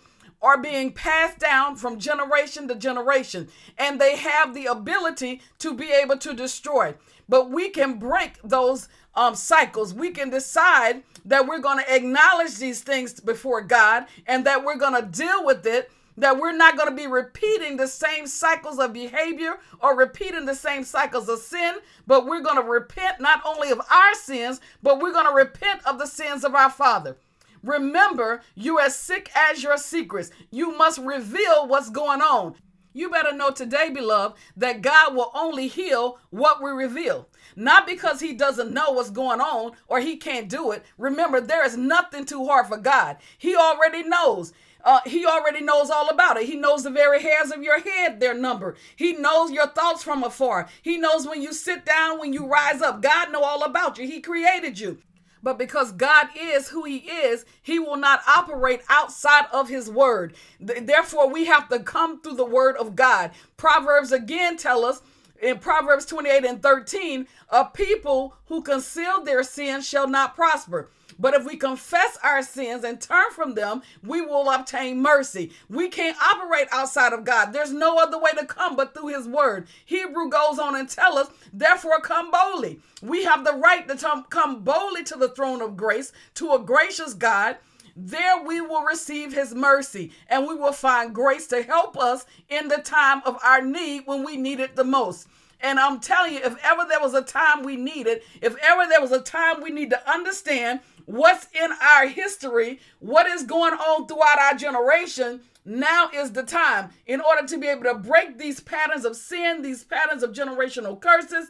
are 0.40 0.60
being 0.60 0.92
passed 0.92 1.38
down 1.38 1.74
from 1.74 1.98
generation 1.98 2.68
to 2.68 2.74
generation, 2.74 3.48
and 3.78 3.98
they 3.98 4.16
have 4.16 4.52
the 4.52 4.66
ability 4.66 5.40
to 5.58 5.74
be 5.74 5.90
able 5.90 6.18
to 6.18 6.34
destroy. 6.34 6.94
But 7.28 7.50
we 7.50 7.70
can 7.70 7.98
break 7.98 8.40
those 8.42 8.88
um, 9.14 9.34
cycles. 9.34 9.94
We 9.94 10.10
can 10.10 10.28
decide 10.28 11.02
that 11.24 11.46
we're 11.46 11.60
going 11.60 11.82
to 11.82 11.94
acknowledge 11.94 12.56
these 12.56 12.82
things 12.82 13.18
before 13.20 13.62
God 13.62 14.04
and 14.26 14.44
that 14.44 14.64
we're 14.64 14.76
going 14.76 15.00
to 15.00 15.08
deal 15.08 15.44
with 15.46 15.64
it 15.66 15.90
that 16.16 16.38
we're 16.38 16.56
not 16.56 16.76
going 16.76 16.88
to 16.88 16.94
be 16.94 17.06
repeating 17.06 17.76
the 17.76 17.86
same 17.86 18.26
cycles 18.26 18.78
of 18.78 18.92
behavior 18.92 19.58
or 19.80 19.96
repeating 19.96 20.46
the 20.46 20.54
same 20.54 20.84
cycles 20.84 21.28
of 21.28 21.40
sin, 21.40 21.76
but 22.06 22.26
we're 22.26 22.42
going 22.42 22.62
to 22.62 22.68
repent 22.68 23.20
not 23.20 23.42
only 23.44 23.70
of 23.70 23.80
our 23.90 24.14
sins, 24.14 24.60
but 24.82 25.00
we're 25.00 25.12
going 25.12 25.28
to 25.28 25.34
repent 25.34 25.80
of 25.86 25.98
the 25.98 26.06
sins 26.06 26.44
of 26.44 26.54
our 26.54 26.70
Father. 26.70 27.16
Remember, 27.62 28.42
you're 28.54 28.80
as 28.80 28.96
sick 28.96 29.30
as 29.34 29.62
your 29.62 29.78
secrets. 29.78 30.30
You 30.50 30.76
must 30.76 30.98
reveal 30.98 31.66
what's 31.66 31.90
going 31.90 32.20
on. 32.20 32.56
You 32.96 33.10
better 33.10 33.32
know 33.32 33.50
today, 33.50 33.90
beloved, 33.90 34.36
that 34.56 34.80
God 34.80 35.16
will 35.16 35.32
only 35.34 35.66
heal 35.66 36.20
what 36.30 36.62
we 36.62 36.70
reveal. 36.70 37.28
Not 37.56 37.88
because 37.88 38.20
he 38.20 38.34
doesn't 38.34 38.72
know 38.72 38.92
what's 38.92 39.10
going 39.10 39.40
on 39.40 39.72
or 39.88 40.00
he 40.00 40.16
can't 40.16 40.48
do 40.48 40.70
it. 40.70 40.84
Remember, 40.96 41.40
there 41.40 41.64
is 41.64 41.76
nothing 41.76 42.24
too 42.24 42.46
hard 42.46 42.66
for 42.68 42.76
God. 42.76 43.16
He 43.36 43.56
already 43.56 44.04
knows. 44.04 44.52
Uh, 44.84 45.00
he 45.06 45.24
already 45.24 45.62
knows 45.62 45.90
all 45.90 46.10
about 46.10 46.36
it. 46.36 46.46
He 46.46 46.56
knows 46.56 46.84
the 46.84 46.90
very 46.90 47.22
hairs 47.22 47.50
of 47.50 47.62
your 47.62 47.80
head, 47.80 48.20
their 48.20 48.34
number. 48.34 48.76
He 48.94 49.14
knows 49.14 49.50
your 49.50 49.66
thoughts 49.68 50.02
from 50.02 50.22
afar. 50.22 50.68
He 50.82 50.98
knows 50.98 51.26
when 51.26 51.40
you 51.40 51.52
sit 51.52 51.86
down, 51.86 52.18
when 52.18 52.32
you 52.34 52.46
rise 52.46 52.82
up. 52.82 53.00
God 53.00 53.32
know 53.32 53.42
all 53.42 53.64
about 53.64 53.98
you. 53.98 54.06
He 54.06 54.20
created 54.20 54.78
you. 54.78 54.98
But 55.42 55.58
because 55.58 55.92
God 55.92 56.28
is 56.38 56.68
who 56.68 56.84
He 56.84 56.96
is, 56.96 57.44
He 57.62 57.78
will 57.78 57.96
not 57.96 58.22
operate 58.26 58.80
outside 58.88 59.44
of 59.52 59.68
His 59.68 59.90
word. 59.90 60.34
Therefore, 60.58 61.28
we 61.28 61.44
have 61.44 61.68
to 61.68 61.80
come 61.80 62.20
through 62.20 62.36
the 62.36 62.46
word 62.46 62.76
of 62.76 62.96
God. 62.96 63.30
Proverbs 63.58 64.10
again 64.10 64.56
tell 64.56 64.86
us 64.86 65.02
in 65.40 65.58
Proverbs 65.58 66.06
28 66.06 66.46
and 66.46 66.62
13, 66.62 67.26
a 67.50 67.66
people 67.66 68.36
who 68.46 68.62
conceal 68.62 69.22
their 69.22 69.42
sins 69.42 69.86
shall 69.86 70.08
not 70.08 70.34
prosper. 70.34 70.88
But 71.18 71.34
if 71.34 71.44
we 71.44 71.56
confess 71.56 72.18
our 72.22 72.42
sins 72.42 72.84
and 72.84 73.00
turn 73.00 73.30
from 73.32 73.54
them, 73.54 73.82
we 74.02 74.20
will 74.20 74.50
obtain 74.50 75.00
mercy. 75.00 75.52
We 75.68 75.88
can't 75.88 76.16
operate 76.20 76.68
outside 76.72 77.12
of 77.12 77.24
God. 77.24 77.52
There's 77.52 77.72
no 77.72 77.98
other 77.98 78.18
way 78.18 78.32
to 78.32 78.46
come 78.46 78.76
but 78.76 78.94
through 78.94 79.08
his 79.08 79.26
word. 79.28 79.68
Hebrew 79.84 80.28
goes 80.28 80.58
on 80.58 80.76
and 80.76 80.88
tell 80.88 81.18
us, 81.18 81.28
therefore 81.52 82.00
come 82.00 82.30
boldly. 82.30 82.80
We 83.02 83.24
have 83.24 83.44
the 83.44 83.54
right 83.54 83.86
to 83.88 84.24
come 84.30 84.62
boldly 84.62 85.04
to 85.04 85.16
the 85.16 85.28
throne 85.28 85.62
of 85.62 85.76
grace, 85.76 86.12
to 86.34 86.52
a 86.52 86.58
gracious 86.58 87.14
God. 87.14 87.56
There 87.96 88.42
we 88.42 88.60
will 88.60 88.82
receive 88.82 89.32
his 89.32 89.54
mercy 89.54 90.10
and 90.28 90.48
we 90.48 90.54
will 90.56 90.72
find 90.72 91.14
grace 91.14 91.46
to 91.48 91.62
help 91.62 91.96
us 91.96 92.26
in 92.48 92.66
the 92.66 92.78
time 92.78 93.22
of 93.24 93.38
our 93.44 93.62
need 93.62 94.02
when 94.06 94.24
we 94.24 94.36
need 94.36 94.58
it 94.58 94.74
the 94.74 94.82
most. 94.82 95.28
And 95.64 95.80
I'm 95.80 95.98
telling 95.98 96.34
you, 96.34 96.40
if 96.40 96.62
ever 96.62 96.84
there 96.86 97.00
was 97.00 97.14
a 97.14 97.22
time 97.22 97.62
we 97.62 97.76
needed, 97.76 98.20
if 98.42 98.54
ever 98.62 98.86
there 98.86 99.00
was 99.00 99.12
a 99.12 99.20
time 99.20 99.62
we 99.62 99.70
need 99.70 99.88
to 99.90 100.10
understand 100.10 100.80
what's 101.06 101.48
in 101.58 101.70
our 101.80 102.06
history, 102.06 102.80
what 102.98 103.26
is 103.26 103.44
going 103.44 103.72
on 103.72 104.06
throughout 104.06 104.38
our 104.38 104.54
generation, 104.58 105.40
now 105.64 106.10
is 106.12 106.32
the 106.32 106.42
time 106.42 106.90
in 107.06 107.22
order 107.22 107.46
to 107.46 107.56
be 107.56 107.66
able 107.66 107.84
to 107.84 107.94
break 107.94 108.36
these 108.36 108.60
patterns 108.60 109.06
of 109.06 109.16
sin, 109.16 109.62
these 109.62 109.84
patterns 109.84 110.22
of 110.22 110.32
generational 110.32 111.00
curses. 111.00 111.48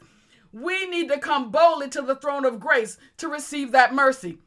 We 0.53 0.87
need 0.87 1.09
to 1.09 1.19
come 1.19 1.51
boldly 1.51 1.89
to 1.89 2.03
the 2.03 2.15
throne 2.15 2.45
of 2.45 2.61
grace 2.61 2.99
to 3.17 3.27
receive 3.27 3.73
that 3.73 3.93
mercy. 3.93 4.39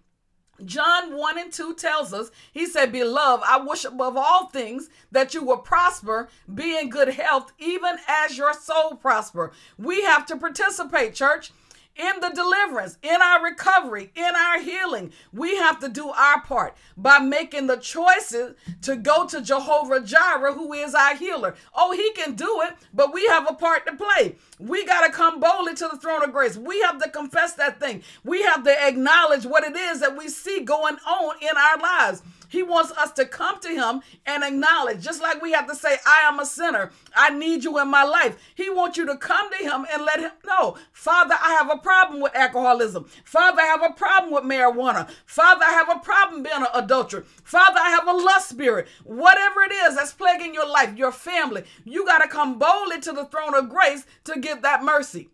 John 0.65 1.15
1 1.15 1.37
and 1.37 1.53
2 1.53 1.75
tells 1.75 2.13
us, 2.13 2.31
he 2.51 2.65
said, 2.65 2.91
Beloved, 2.91 3.43
I 3.47 3.57
wish 3.57 3.85
above 3.85 4.17
all 4.17 4.47
things 4.47 4.89
that 5.11 5.33
you 5.33 5.43
will 5.43 5.57
prosper, 5.57 6.29
be 6.53 6.77
in 6.77 6.89
good 6.89 7.09
health, 7.09 7.51
even 7.59 7.97
as 8.07 8.37
your 8.37 8.53
soul 8.53 8.95
prosper. 8.95 9.51
We 9.77 10.03
have 10.03 10.25
to 10.27 10.37
participate, 10.37 11.13
church 11.13 11.51
in 11.97 12.19
the 12.19 12.29
deliverance, 12.29 12.97
in 13.01 13.21
our 13.21 13.43
recovery, 13.43 14.11
in 14.15 14.35
our 14.35 14.61
healing. 14.61 15.11
We 15.33 15.55
have 15.57 15.79
to 15.79 15.89
do 15.89 16.09
our 16.09 16.41
part 16.41 16.75
by 16.95 17.19
making 17.19 17.67
the 17.67 17.77
choices 17.77 18.55
to 18.83 18.95
go 18.95 19.27
to 19.27 19.41
Jehovah 19.41 20.01
Jireh, 20.01 20.53
who 20.53 20.73
is 20.73 20.93
our 20.93 21.15
healer. 21.15 21.55
Oh, 21.75 21.91
he 21.91 22.11
can 22.13 22.35
do 22.35 22.61
it, 22.63 22.75
but 22.93 23.13
we 23.13 23.25
have 23.27 23.49
a 23.49 23.53
part 23.53 23.85
to 23.87 23.95
play. 23.95 24.35
We 24.59 24.85
got 24.85 25.05
to 25.05 25.11
come 25.11 25.39
boldly 25.39 25.75
to 25.75 25.89
the 25.91 25.97
throne 25.97 26.23
of 26.23 26.31
grace. 26.31 26.57
We 26.57 26.81
have 26.81 27.01
to 27.01 27.09
confess 27.09 27.53
that 27.53 27.79
thing. 27.79 28.03
We 28.23 28.43
have 28.43 28.63
to 28.63 28.87
acknowledge 28.87 29.45
what 29.45 29.63
it 29.63 29.75
is 29.75 29.99
that 29.99 30.17
we 30.17 30.29
see 30.29 30.61
going 30.61 30.97
on 31.07 31.35
in 31.41 31.55
our 31.57 31.77
lives. 31.77 32.21
He 32.47 32.63
wants 32.63 32.91
us 32.91 33.11
to 33.13 33.25
come 33.25 33.59
to 33.61 33.69
him 33.69 34.01
and 34.25 34.43
acknowledge, 34.43 35.03
just 35.03 35.21
like 35.21 35.41
we 35.41 35.51
have 35.51 35.67
to 35.67 35.75
say, 35.75 35.97
I 36.05 36.21
am 36.27 36.39
a 36.39 36.45
sinner. 36.45 36.91
I 37.15 37.29
need 37.29 37.63
you 37.63 37.79
in 37.79 37.89
my 37.89 38.03
life. 38.03 38.37
He 38.55 38.69
wants 38.69 38.97
you 38.97 39.05
to 39.07 39.17
come 39.17 39.51
to 39.51 39.57
him 39.57 39.85
and 39.91 40.03
let 40.03 40.19
him 40.19 40.31
know, 40.45 40.77
Father, 40.91 41.35
I 41.41 41.53
have 41.53 41.69
a 41.69 41.77
problem 41.77 42.21
with 42.21 42.35
alcoholism. 42.35 43.05
Father, 43.23 43.61
I 43.61 43.65
have 43.65 43.83
a 43.83 43.93
problem 43.93 44.33
with 44.33 44.43
marijuana. 44.43 45.09
Father, 45.25 45.65
I 45.65 45.71
have 45.71 45.89
a 45.89 45.99
problem 45.99 46.43
being 46.43 46.55
an 46.55 46.67
adulterer. 46.73 47.23
Father, 47.43 47.79
I 47.79 47.89
have 47.89 48.07
a 48.07 48.13
lust 48.13 48.49
spirit. 48.49 48.87
Whatever 49.03 49.63
it 49.63 49.71
is 49.71 49.95
that's 49.95 50.13
plaguing 50.13 50.53
your 50.53 50.67
life, 50.67 50.97
your 50.97 51.11
family, 51.11 51.63
you 51.83 52.05
got 52.05 52.19
to 52.19 52.27
come 52.27 52.57
boldly 52.57 52.99
to 53.01 53.11
the 53.11 53.25
throne 53.25 53.55
of 53.55 53.69
grace 53.69 54.05
to 54.25 54.39
get 54.39 54.61
that 54.61 54.83
mercy 54.83 55.29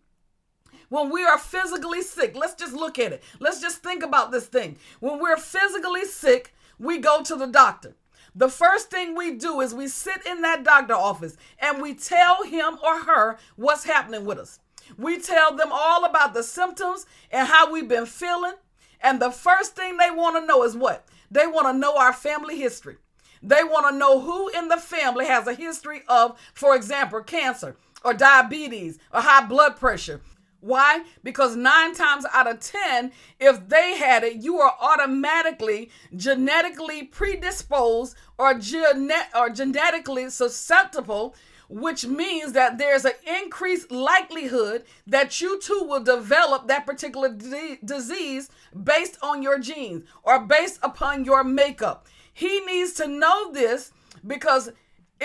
when 0.94 1.10
we 1.10 1.24
are 1.24 1.38
physically 1.38 2.02
sick, 2.02 2.36
let's 2.36 2.54
just 2.54 2.72
look 2.72 3.00
at 3.00 3.12
it. 3.12 3.22
Let's 3.40 3.60
just 3.60 3.82
think 3.82 4.04
about 4.04 4.30
this 4.30 4.46
thing. 4.46 4.76
When 5.00 5.18
we're 5.18 5.36
physically 5.36 6.04
sick, 6.04 6.54
we 6.78 6.98
go 6.98 7.22
to 7.22 7.36
the 7.36 7.46
doctor. 7.46 7.94
The 8.34 8.48
first 8.48 8.90
thing 8.90 9.14
we 9.14 9.32
do 9.32 9.60
is 9.60 9.74
we 9.74 9.86
sit 9.86 10.26
in 10.26 10.42
that 10.42 10.64
doctor 10.64 10.94
office 10.94 11.36
and 11.60 11.80
we 11.80 11.94
tell 11.94 12.42
him 12.42 12.78
or 12.84 13.02
her 13.02 13.38
what's 13.56 13.84
happening 13.84 14.24
with 14.24 14.38
us. 14.38 14.58
We 14.98 15.20
tell 15.20 15.54
them 15.56 15.70
all 15.72 16.04
about 16.04 16.34
the 16.34 16.42
symptoms 16.42 17.06
and 17.30 17.46
how 17.46 17.70
we've 17.70 17.88
been 17.88 18.06
feeling. 18.06 18.54
And 19.00 19.20
the 19.20 19.30
first 19.30 19.76
thing 19.76 19.96
they 19.96 20.10
want 20.10 20.36
to 20.36 20.46
know 20.46 20.64
is 20.64 20.76
what? 20.76 21.06
They 21.30 21.46
want 21.46 21.66
to 21.68 21.78
know 21.78 21.96
our 21.96 22.12
family 22.12 22.58
history. 22.58 22.96
They 23.42 23.62
want 23.62 23.88
to 23.90 23.96
know 23.96 24.20
who 24.20 24.48
in 24.48 24.68
the 24.68 24.78
family 24.78 25.26
has 25.26 25.46
a 25.46 25.54
history 25.54 26.02
of, 26.08 26.38
for 26.54 26.74
example, 26.74 27.22
cancer 27.22 27.76
or 28.02 28.14
diabetes 28.14 28.98
or 29.12 29.20
high 29.20 29.46
blood 29.46 29.76
pressure 29.76 30.20
why? 30.64 31.02
Because 31.22 31.56
nine 31.56 31.94
times 31.94 32.24
out 32.32 32.46
of 32.50 32.58
10, 32.58 33.12
if 33.38 33.68
they 33.68 33.98
had 33.98 34.24
it, 34.24 34.36
you 34.36 34.56
are 34.60 34.74
automatically 34.80 35.90
genetically 36.16 37.02
predisposed 37.02 38.16
or, 38.38 38.54
gene- 38.54 39.10
or 39.36 39.50
genetically 39.50 40.30
susceptible, 40.30 41.34
which 41.68 42.06
means 42.06 42.52
that 42.52 42.78
there's 42.78 43.04
an 43.04 43.12
increased 43.42 43.90
likelihood 43.92 44.84
that 45.06 45.38
you 45.38 45.60
too 45.60 45.84
will 45.86 46.02
develop 46.02 46.66
that 46.68 46.86
particular 46.86 47.28
d- 47.28 47.78
disease 47.84 48.48
based 48.82 49.18
on 49.22 49.42
your 49.42 49.58
genes 49.58 50.04
or 50.22 50.38
based 50.38 50.78
upon 50.82 51.26
your 51.26 51.44
makeup. 51.44 52.06
He 52.32 52.60
needs 52.60 52.94
to 52.94 53.06
know 53.06 53.52
this 53.52 53.92
because 54.26 54.70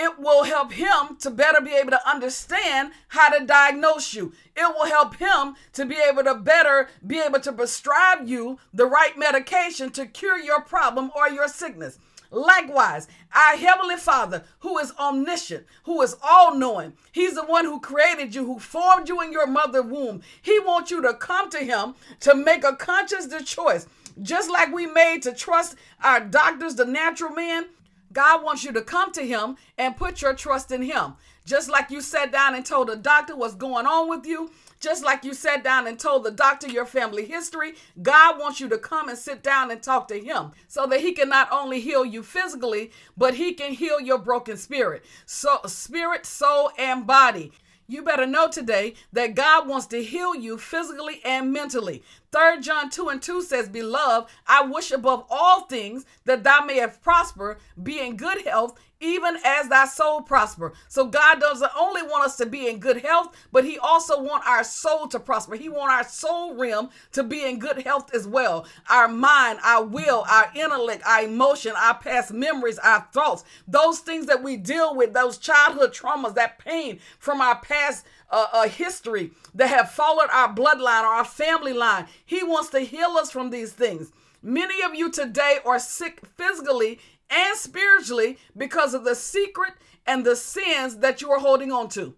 it 0.00 0.18
will 0.18 0.44
help 0.44 0.72
him 0.72 1.16
to 1.18 1.30
better 1.30 1.60
be 1.60 1.74
able 1.74 1.90
to 1.90 2.08
understand 2.08 2.92
how 3.08 3.28
to 3.28 3.44
diagnose 3.44 4.14
you. 4.14 4.32
It 4.56 4.74
will 4.74 4.86
help 4.86 5.16
him 5.16 5.56
to 5.74 5.84
be 5.84 5.96
able 5.96 6.24
to 6.24 6.34
better 6.34 6.88
be 7.06 7.20
able 7.20 7.40
to 7.40 7.52
prescribe 7.52 8.26
you 8.26 8.58
the 8.72 8.86
right 8.86 9.18
medication 9.18 9.90
to 9.90 10.06
cure 10.06 10.38
your 10.38 10.62
problem 10.62 11.10
or 11.14 11.28
your 11.28 11.48
sickness. 11.48 11.98
Likewise, 12.30 13.08
our 13.34 13.56
Heavenly 13.56 13.96
Father, 13.96 14.44
who 14.60 14.78
is 14.78 14.94
omniscient, 14.98 15.66
who 15.82 16.00
is 16.00 16.16
all 16.22 16.54
knowing, 16.54 16.94
He's 17.12 17.34
the 17.34 17.44
one 17.44 17.66
who 17.66 17.78
created 17.78 18.34
you, 18.34 18.46
who 18.46 18.58
formed 18.58 19.08
you 19.08 19.20
in 19.20 19.32
your 19.32 19.48
mother 19.48 19.82
womb. 19.82 20.22
He 20.40 20.58
wants 20.60 20.90
you 20.90 21.02
to 21.02 21.12
come 21.12 21.50
to 21.50 21.58
Him 21.58 21.94
to 22.20 22.34
make 22.34 22.64
a 22.64 22.76
conscious 22.76 23.28
choice. 23.44 23.86
Just 24.22 24.48
like 24.50 24.72
we 24.72 24.86
made 24.86 25.22
to 25.24 25.34
trust 25.34 25.76
our 26.02 26.20
doctors, 26.20 26.76
the 26.76 26.86
natural 26.86 27.32
man, 27.32 27.66
God 28.12 28.42
wants 28.42 28.64
you 28.64 28.72
to 28.72 28.82
come 28.82 29.12
to 29.12 29.26
Him 29.26 29.56
and 29.78 29.96
put 29.96 30.22
your 30.22 30.34
trust 30.34 30.70
in 30.72 30.82
Him. 30.82 31.14
Just 31.44 31.70
like 31.70 31.90
you 31.90 32.00
sat 32.00 32.30
down 32.30 32.54
and 32.54 32.64
told 32.64 32.88
the 32.88 32.96
doctor 32.96 33.34
what's 33.36 33.54
going 33.54 33.86
on 33.86 34.08
with 34.08 34.26
you, 34.26 34.50
just 34.78 35.04
like 35.04 35.24
you 35.24 35.34
sat 35.34 35.62
down 35.62 35.86
and 35.86 35.98
told 35.98 36.24
the 36.24 36.30
doctor 36.30 36.68
your 36.68 36.86
family 36.86 37.26
history, 37.26 37.74
God 38.02 38.38
wants 38.38 38.60
you 38.60 38.68
to 38.68 38.78
come 38.78 39.08
and 39.08 39.18
sit 39.18 39.42
down 39.42 39.70
and 39.70 39.82
talk 39.82 40.08
to 40.08 40.18
Him 40.18 40.52
so 40.68 40.86
that 40.86 41.00
He 41.00 41.12
can 41.12 41.28
not 41.28 41.50
only 41.52 41.80
heal 41.80 42.04
you 42.04 42.22
physically, 42.22 42.90
but 43.16 43.34
He 43.34 43.52
can 43.52 43.72
heal 43.72 44.00
your 44.00 44.18
broken 44.18 44.56
spirit. 44.56 45.04
So, 45.26 45.60
spirit, 45.66 46.24
soul, 46.24 46.70
and 46.78 47.06
body. 47.06 47.52
You 47.90 48.02
better 48.02 48.24
know 48.24 48.46
today 48.46 48.94
that 49.12 49.34
God 49.34 49.66
wants 49.66 49.86
to 49.86 50.00
heal 50.00 50.32
you 50.32 50.58
physically 50.58 51.20
and 51.24 51.52
mentally. 51.52 52.04
3 52.30 52.60
John 52.60 52.88
2 52.88 53.08
and 53.08 53.20
2 53.20 53.42
says, 53.42 53.68
Beloved, 53.68 54.30
I 54.46 54.62
wish 54.62 54.92
above 54.92 55.26
all 55.28 55.62
things 55.62 56.06
that 56.24 56.44
thou 56.44 56.60
mayest 56.60 57.02
prosper, 57.02 57.58
be 57.82 57.98
in 57.98 58.16
good 58.16 58.46
health, 58.46 58.78
even 59.00 59.36
as 59.44 59.68
thy 59.68 59.86
soul 59.86 60.22
prosper. 60.22 60.72
So 60.88 61.06
God 61.06 61.40
doesn't 61.40 61.70
only 61.78 62.02
want 62.02 62.24
us 62.24 62.36
to 62.36 62.46
be 62.46 62.68
in 62.68 62.78
good 62.78 62.98
health, 62.98 63.34
but 63.50 63.64
he 63.64 63.78
also 63.78 64.22
want 64.22 64.46
our 64.46 64.62
soul 64.62 65.08
to 65.08 65.18
prosper. 65.18 65.56
He 65.56 65.68
want 65.68 65.92
our 65.92 66.04
soul 66.04 66.54
realm 66.54 66.90
to 67.12 67.22
be 67.22 67.44
in 67.44 67.58
good 67.58 67.82
health 67.82 68.14
as 68.14 68.26
well. 68.26 68.66
Our 68.88 69.08
mind, 69.08 69.58
our 69.64 69.84
will, 69.84 70.24
our 70.28 70.50
intellect, 70.54 71.02
our 71.06 71.22
emotion, 71.22 71.72
our 71.76 71.98
past 71.98 72.32
memories, 72.32 72.78
our 72.78 73.06
thoughts, 73.12 73.44
those 73.66 74.00
things 74.00 74.26
that 74.26 74.42
we 74.42 74.56
deal 74.56 74.94
with, 74.94 75.14
those 75.14 75.38
childhood 75.38 75.92
traumas, 75.92 76.34
that 76.34 76.58
pain 76.58 77.00
from 77.18 77.40
our 77.40 77.58
past 77.58 78.06
uh, 78.30 78.46
uh, 78.52 78.68
history 78.68 79.32
that 79.54 79.68
have 79.68 79.90
followed 79.90 80.28
our 80.32 80.54
bloodline 80.54 81.02
or 81.02 81.14
our 81.14 81.24
family 81.24 81.72
line. 81.72 82.06
He 82.24 82.42
wants 82.42 82.70
to 82.70 82.80
heal 82.80 83.16
us 83.18 83.30
from 83.30 83.50
these 83.50 83.72
things. 83.72 84.12
Many 84.42 84.82
of 84.82 84.94
you 84.94 85.10
today 85.10 85.58
are 85.66 85.78
sick 85.78 86.20
physically 86.36 86.98
and 87.30 87.56
spiritually 87.56 88.38
because 88.56 88.94
of 88.94 89.04
the 89.04 89.14
secret 89.14 89.74
and 90.06 90.24
the 90.24 90.36
sins 90.36 90.96
that 90.98 91.20
you 91.22 91.30
are 91.30 91.38
holding 91.38 91.72
on 91.72 91.88
to. 91.90 92.14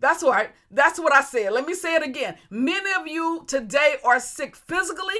That's 0.00 0.22
right. 0.24 0.50
That's 0.70 0.98
what 0.98 1.14
I 1.14 1.22
said. 1.22 1.52
Let 1.52 1.66
me 1.66 1.74
say 1.74 1.94
it 1.94 2.02
again. 2.02 2.36
Many 2.50 2.90
of 3.00 3.06
you 3.06 3.44
today 3.46 3.96
are 4.04 4.18
sick 4.18 4.56
physically 4.56 5.14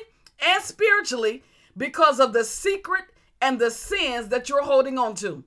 and 0.45 0.63
spiritually 0.63 1.45
because 1.77 2.19
of 2.19 2.33
the 2.33 2.45
secret 2.45 3.05
and 3.41 3.59
the 3.59 3.71
sins 3.71 4.29
that 4.29 4.49
you're 4.49 4.65
holding 4.65 4.99
on 4.99 5.15
to 5.17 5.45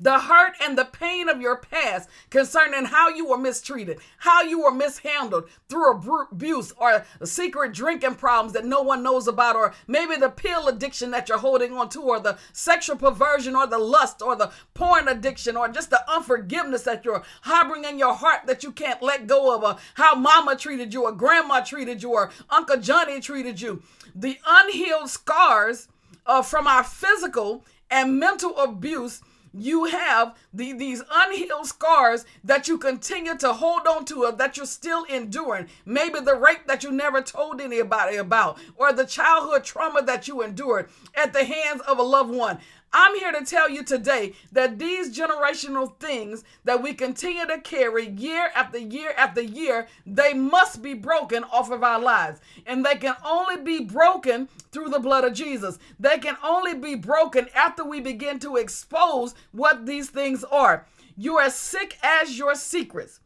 the 0.00 0.18
hurt 0.18 0.54
and 0.62 0.76
the 0.76 0.84
pain 0.86 1.28
of 1.28 1.40
your 1.40 1.58
past 1.58 2.08
concerning 2.30 2.86
how 2.86 3.08
you 3.08 3.28
were 3.28 3.36
mistreated, 3.36 3.98
how 4.18 4.42
you 4.42 4.62
were 4.62 4.70
mishandled 4.70 5.48
through 5.68 6.00
abuse 6.32 6.72
or 6.78 7.04
secret 7.24 7.72
drinking 7.72 8.14
problems 8.14 8.54
that 8.54 8.64
no 8.64 8.80
one 8.80 9.02
knows 9.02 9.28
about, 9.28 9.56
or 9.56 9.74
maybe 9.86 10.16
the 10.16 10.30
pill 10.30 10.68
addiction 10.68 11.10
that 11.10 11.28
you're 11.28 11.38
holding 11.38 11.72
on 11.76 11.88
to, 11.90 12.00
or 12.00 12.18
the 12.18 12.38
sexual 12.52 12.96
perversion, 12.96 13.54
or 13.54 13.66
the 13.66 13.78
lust, 13.78 14.22
or 14.22 14.34
the 14.34 14.50
porn 14.74 15.06
addiction, 15.06 15.56
or 15.56 15.68
just 15.68 15.90
the 15.90 16.10
unforgiveness 16.10 16.82
that 16.82 17.04
you're 17.04 17.22
harboring 17.42 17.84
in 17.84 17.98
your 17.98 18.14
heart 18.14 18.46
that 18.46 18.62
you 18.62 18.72
can't 18.72 19.02
let 19.02 19.26
go 19.26 19.54
of, 19.54 19.62
or 19.62 19.76
how 19.94 20.14
mama 20.14 20.56
treated 20.56 20.94
you, 20.94 21.04
or 21.04 21.12
grandma 21.12 21.60
treated 21.60 22.02
you, 22.02 22.10
or 22.10 22.30
Uncle 22.48 22.78
Johnny 22.78 23.20
treated 23.20 23.60
you. 23.60 23.82
The 24.14 24.38
unhealed 24.46 25.10
scars 25.10 25.88
uh, 26.26 26.42
from 26.42 26.66
our 26.66 26.84
physical 26.84 27.64
and 27.90 28.18
mental 28.18 28.56
abuse 28.58 29.20
you 29.52 29.84
have 29.86 30.36
the, 30.52 30.72
these 30.72 31.02
unhealed 31.10 31.66
scars 31.66 32.24
that 32.44 32.68
you 32.68 32.78
continue 32.78 33.36
to 33.38 33.52
hold 33.52 33.86
on 33.86 34.04
to 34.06 34.24
or 34.24 34.32
that 34.32 34.56
you're 34.56 34.66
still 34.66 35.04
enduring. 35.04 35.68
Maybe 35.84 36.20
the 36.20 36.36
rape 36.36 36.66
that 36.66 36.84
you 36.84 36.92
never 36.92 37.20
told 37.22 37.60
anybody 37.60 38.16
about, 38.16 38.58
or 38.76 38.92
the 38.92 39.06
childhood 39.06 39.64
trauma 39.64 40.02
that 40.02 40.28
you 40.28 40.42
endured 40.42 40.88
at 41.14 41.32
the 41.32 41.44
hands 41.44 41.80
of 41.82 41.98
a 41.98 42.02
loved 42.02 42.30
one. 42.30 42.58
I'm 42.92 43.16
here 43.16 43.30
to 43.30 43.44
tell 43.44 43.70
you 43.70 43.84
today 43.84 44.34
that 44.50 44.78
these 44.78 45.16
generational 45.16 45.96
things 45.98 46.42
that 46.64 46.82
we 46.82 46.92
continue 46.92 47.46
to 47.46 47.60
carry 47.60 48.08
year 48.08 48.50
after 48.54 48.78
year 48.78 49.14
after 49.16 49.40
year, 49.40 49.86
they 50.04 50.34
must 50.34 50.82
be 50.82 50.94
broken 50.94 51.44
off 51.44 51.70
of 51.70 51.84
our 51.84 52.00
lives. 52.00 52.40
And 52.66 52.84
they 52.84 52.96
can 52.96 53.14
only 53.24 53.58
be 53.58 53.84
broken 53.84 54.48
through 54.72 54.88
the 54.88 54.98
blood 54.98 55.24
of 55.24 55.34
Jesus. 55.34 55.78
They 56.00 56.18
can 56.18 56.36
only 56.42 56.74
be 56.74 56.96
broken 56.96 57.48
after 57.54 57.84
we 57.84 58.00
begin 58.00 58.40
to 58.40 58.56
expose 58.56 59.34
what 59.52 59.86
these 59.86 60.10
things 60.10 60.42
are. 60.44 60.86
You 61.16 61.36
are 61.36 61.50
sick 61.50 61.96
as 62.02 62.38
your 62.38 62.56
secrets. 62.56 63.20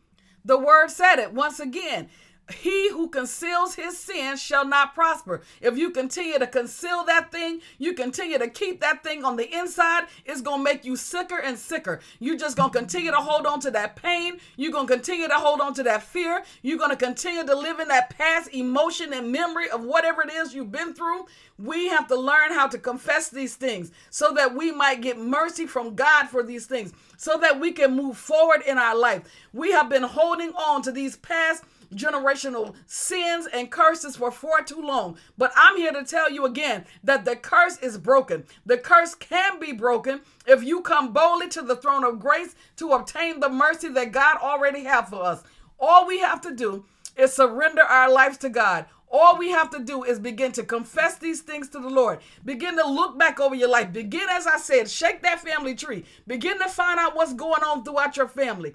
The 0.44 0.58
word 0.58 0.90
said 0.90 1.16
it 1.16 1.32
once 1.32 1.58
again 1.58 2.10
he 2.52 2.90
who 2.90 3.08
conceals 3.08 3.74
his 3.74 3.96
sin 3.96 4.36
shall 4.36 4.66
not 4.66 4.94
prosper. 4.94 5.40
If 5.62 5.78
you 5.78 5.90
continue 5.90 6.38
to 6.38 6.46
conceal 6.46 7.04
that 7.04 7.32
thing, 7.32 7.60
you 7.78 7.94
continue 7.94 8.38
to 8.38 8.48
keep 8.48 8.80
that 8.80 9.02
thing 9.02 9.24
on 9.24 9.36
the 9.36 9.50
inside, 9.50 10.04
it's 10.26 10.42
going 10.42 10.58
to 10.58 10.64
make 10.64 10.84
you 10.84 10.96
sicker 10.96 11.38
and 11.38 11.58
sicker. 11.58 12.00
You're 12.18 12.36
just 12.36 12.56
going 12.56 12.70
to 12.70 12.78
continue 12.78 13.10
to 13.12 13.16
hold 13.16 13.46
on 13.46 13.60
to 13.60 13.70
that 13.70 13.96
pain. 13.96 14.38
You're 14.56 14.72
going 14.72 14.86
to 14.86 14.92
continue 14.92 15.26
to 15.26 15.34
hold 15.34 15.60
on 15.62 15.72
to 15.74 15.82
that 15.84 16.02
fear. 16.02 16.44
You're 16.60 16.78
going 16.78 16.90
to 16.90 16.96
continue 16.96 17.46
to 17.46 17.56
live 17.56 17.80
in 17.80 17.88
that 17.88 18.10
past 18.10 18.52
emotion 18.52 19.14
and 19.14 19.32
memory 19.32 19.70
of 19.70 19.82
whatever 19.82 20.22
it 20.22 20.32
is 20.32 20.54
you've 20.54 20.72
been 20.72 20.92
through. 20.92 21.24
We 21.58 21.88
have 21.88 22.08
to 22.08 22.16
learn 22.16 22.52
how 22.52 22.66
to 22.68 22.78
confess 22.78 23.30
these 23.30 23.56
things 23.56 23.90
so 24.10 24.32
that 24.34 24.54
we 24.54 24.70
might 24.70 25.00
get 25.00 25.18
mercy 25.18 25.66
from 25.66 25.94
God 25.94 26.28
for 26.28 26.42
these 26.42 26.66
things, 26.66 26.92
so 27.16 27.38
that 27.38 27.58
we 27.58 27.72
can 27.72 27.96
move 27.96 28.18
forward 28.18 28.62
in 28.66 28.76
our 28.76 28.96
life. 28.96 29.22
We 29.52 29.72
have 29.72 29.88
been 29.88 30.02
holding 30.02 30.50
on 30.50 30.82
to 30.82 30.92
these 30.92 31.16
past 31.16 31.64
generational 31.94 32.74
sins 32.86 33.46
and 33.52 33.70
curses 33.70 34.16
for 34.16 34.30
far 34.30 34.62
too 34.62 34.80
long. 34.80 35.16
But 35.38 35.52
I'm 35.56 35.76
here 35.76 35.92
to 35.92 36.04
tell 36.04 36.30
you 36.30 36.44
again 36.44 36.84
that 37.02 37.24
the 37.24 37.36
curse 37.36 37.78
is 37.78 37.98
broken. 37.98 38.44
The 38.66 38.78
curse 38.78 39.14
can 39.14 39.58
be 39.58 39.72
broken 39.72 40.20
if 40.46 40.62
you 40.62 40.82
come 40.82 41.12
boldly 41.12 41.48
to 41.50 41.62
the 41.62 41.76
throne 41.76 42.04
of 42.04 42.20
grace 42.20 42.54
to 42.76 42.90
obtain 42.92 43.40
the 43.40 43.48
mercy 43.48 43.88
that 43.88 44.12
God 44.12 44.36
already 44.38 44.84
has 44.84 45.08
for 45.08 45.22
us. 45.22 45.42
All 45.78 46.06
we 46.06 46.20
have 46.20 46.40
to 46.42 46.54
do 46.54 46.84
is 47.16 47.32
surrender 47.32 47.82
our 47.82 48.10
lives 48.10 48.38
to 48.38 48.48
God. 48.48 48.86
All 49.10 49.38
we 49.38 49.50
have 49.50 49.70
to 49.70 49.78
do 49.78 50.02
is 50.02 50.18
begin 50.18 50.50
to 50.52 50.64
confess 50.64 51.18
these 51.18 51.40
things 51.40 51.68
to 51.68 51.78
the 51.78 51.88
Lord. 51.88 52.18
Begin 52.44 52.76
to 52.76 52.84
look 52.84 53.16
back 53.16 53.38
over 53.38 53.54
your 53.54 53.68
life. 53.68 53.92
Begin, 53.92 54.26
as 54.28 54.46
I 54.46 54.58
said, 54.58 54.90
shake 54.90 55.22
that 55.22 55.40
family 55.40 55.76
tree. 55.76 56.04
Begin 56.26 56.58
to 56.58 56.68
find 56.68 56.98
out 56.98 57.14
what's 57.14 57.32
going 57.32 57.62
on 57.62 57.84
throughout 57.84 58.16
your 58.16 58.26
family. 58.26 58.74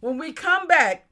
When 0.00 0.18
we 0.18 0.32
come 0.32 0.66
back, 0.66 1.05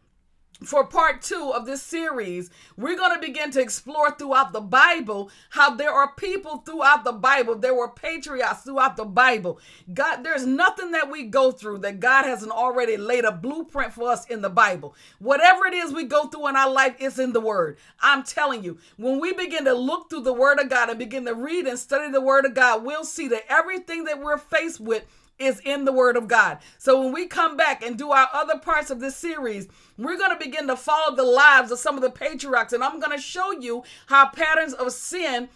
for 0.64 0.86
part 0.86 1.22
two 1.22 1.52
of 1.54 1.66
this 1.66 1.82
series, 1.82 2.50
we're 2.76 2.96
going 2.96 3.14
to 3.14 3.26
begin 3.26 3.50
to 3.52 3.60
explore 3.60 4.10
throughout 4.10 4.52
the 4.52 4.60
Bible 4.60 5.30
how 5.50 5.74
there 5.74 5.92
are 5.92 6.12
people 6.14 6.58
throughout 6.58 7.04
the 7.04 7.12
Bible. 7.12 7.56
There 7.56 7.74
were 7.74 7.88
patriots 7.88 8.62
throughout 8.62 8.96
the 8.96 9.04
Bible. 9.04 9.58
God, 9.92 10.22
there's 10.22 10.46
nothing 10.46 10.92
that 10.92 11.10
we 11.10 11.24
go 11.24 11.52
through 11.52 11.78
that 11.78 12.00
God 12.00 12.24
hasn't 12.24 12.52
already 12.52 12.96
laid 12.96 13.24
a 13.24 13.32
blueprint 13.32 13.92
for 13.92 14.10
us 14.10 14.26
in 14.26 14.42
the 14.42 14.50
Bible. 14.50 14.94
Whatever 15.18 15.66
it 15.66 15.74
is 15.74 15.92
we 15.92 16.04
go 16.04 16.26
through 16.26 16.48
in 16.48 16.56
our 16.56 16.70
life, 16.70 16.96
it's 16.98 17.18
in 17.18 17.32
the 17.32 17.40
Word. 17.40 17.78
I'm 18.00 18.22
telling 18.22 18.64
you, 18.64 18.78
when 18.96 19.20
we 19.20 19.32
begin 19.32 19.64
to 19.66 19.74
look 19.74 20.10
through 20.10 20.22
the 20.22 20.32
Word 20.32 20.58
of 20.58 20.70
God 20.70 20.90
and 20.90 20.98
begin 20.98 21.24
to 21.26 21.34
read 21.34 21.66
and 21.66 21.78
study 21.78 22.10
the 22.10 22.20
Word 22.20 22.44
of 22.44 22.54
God, 22.54 22.84
we'll 22.84 23.04
see 23.04 23.28
that 23.28 23.44
everything 23.48 24.04
that 24.04 24.20
we're 24.20 24.38
faced 24.38 24.80
with 24.80 25.04
is 25.38 25.60
in 25.64 25.84
the 25.84 25.92
Word 25.92 26.16
of 26.16 26.28
God. 26.28 26.58
So 26.78 27.00
when 27.00 27.12
we 27.12 27.26
come 27.26 27.56
back 27.56 27.82
and 27.84 27.98
do 27.98 28.12
our 28.12 28.28
other 28.32 28.58
parts 28.58 28.90
of 28.90 29.00
this 29.00 29.16
series, 29.16 29.68
we're 29.98 30.18
going 30.18 30.36
to 30.36 30.44
begin 30.44 30.66
to 30.68 30.76
follow 30.76 31.14
the 31.14 31.24
lives 31.24 31.70
of 31.70 31.78
some 31.78 31.96
of 31.96 32.02
the 32.02 32.10
patriarchs, 32.10 32.72
and 32.72 32.84
I'm 32.84 33.00
going 33.00 33.16
to 33.16 33.22
show 33.22 33.52
you 33.52 33.84
how 34.06 34.28
patterns 34.28 34.74
of 34.74 34.92
sin 34.92 35.48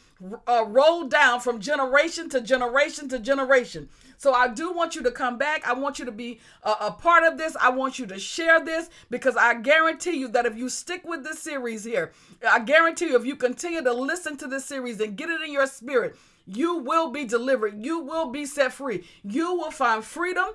uh, 0.48 0.64
roll 0.66 1.04
down 1.04 1.40
from 1.40 1.60
generation 1.60 2.28
to 2.30 2.40
generation 2.40 3.08
to 3.08 3.18
generation. 3.18 3.88
So 4.16 4.32
I 4.32 4.48
do 4.48 4.72
want 4.72 4.96
you 4.96 5.02
to 5.04 5.12
come 5.12 5.38
back. 5.38 5.66
I 5.66 5.74
want 5.74 6.00
you 6.00 6.04
to 6.04 6.12
be 6.12 6.40
a, 6.64 6.70
a, 6.80 6.90
part 6.90 7.22
of 7.22 7.38
this. 7.38 7.56
I 7.60 7.70
want 7.70 8.00
you 8.00 8.06
to 8.06 8.18
share 8.18 8.58
this 8.64 8.90
because 9.10 9.36
I 9.36 9.54
guarantee 9.54 10.18
you 10.18 10.26
that 10.28 10.44
if 10.44 10.56
you 10.56 10.68
stick 10.68 11.04
with 11.04 11.22
this 11.22 11.38
series 11.38 11.84
here, 11.84 12.10
I 12.46 12.58
guarantee 12.58 13.06
you 13.06 13.16
if 13.16 13.24
you 13.24 13.36
continue 13.36 13.82
to 13.82 13.92
listen 13.92 14.36
to 14.38 14.48
this 14.48 14.64
series 14.64 15.00
and 15.00 15.16
get 15.16 15.30
it 15.30 15.40
in 15.40 15.52
your 15.52 15.68
spirit, 15.68 16.16
you 16.48 16.78
will 16.78 17.11
be 17.11 17.24
delivered. 17.24 17.84
You 17.84 18.00
will 18.00 18.30
be 18.30 18.46
set 18.46 18.72
free. 18.72 19.04
You 19.22 19.54
will 19.54 19.70
find 19.70 20.02
freedom 20.02 20.48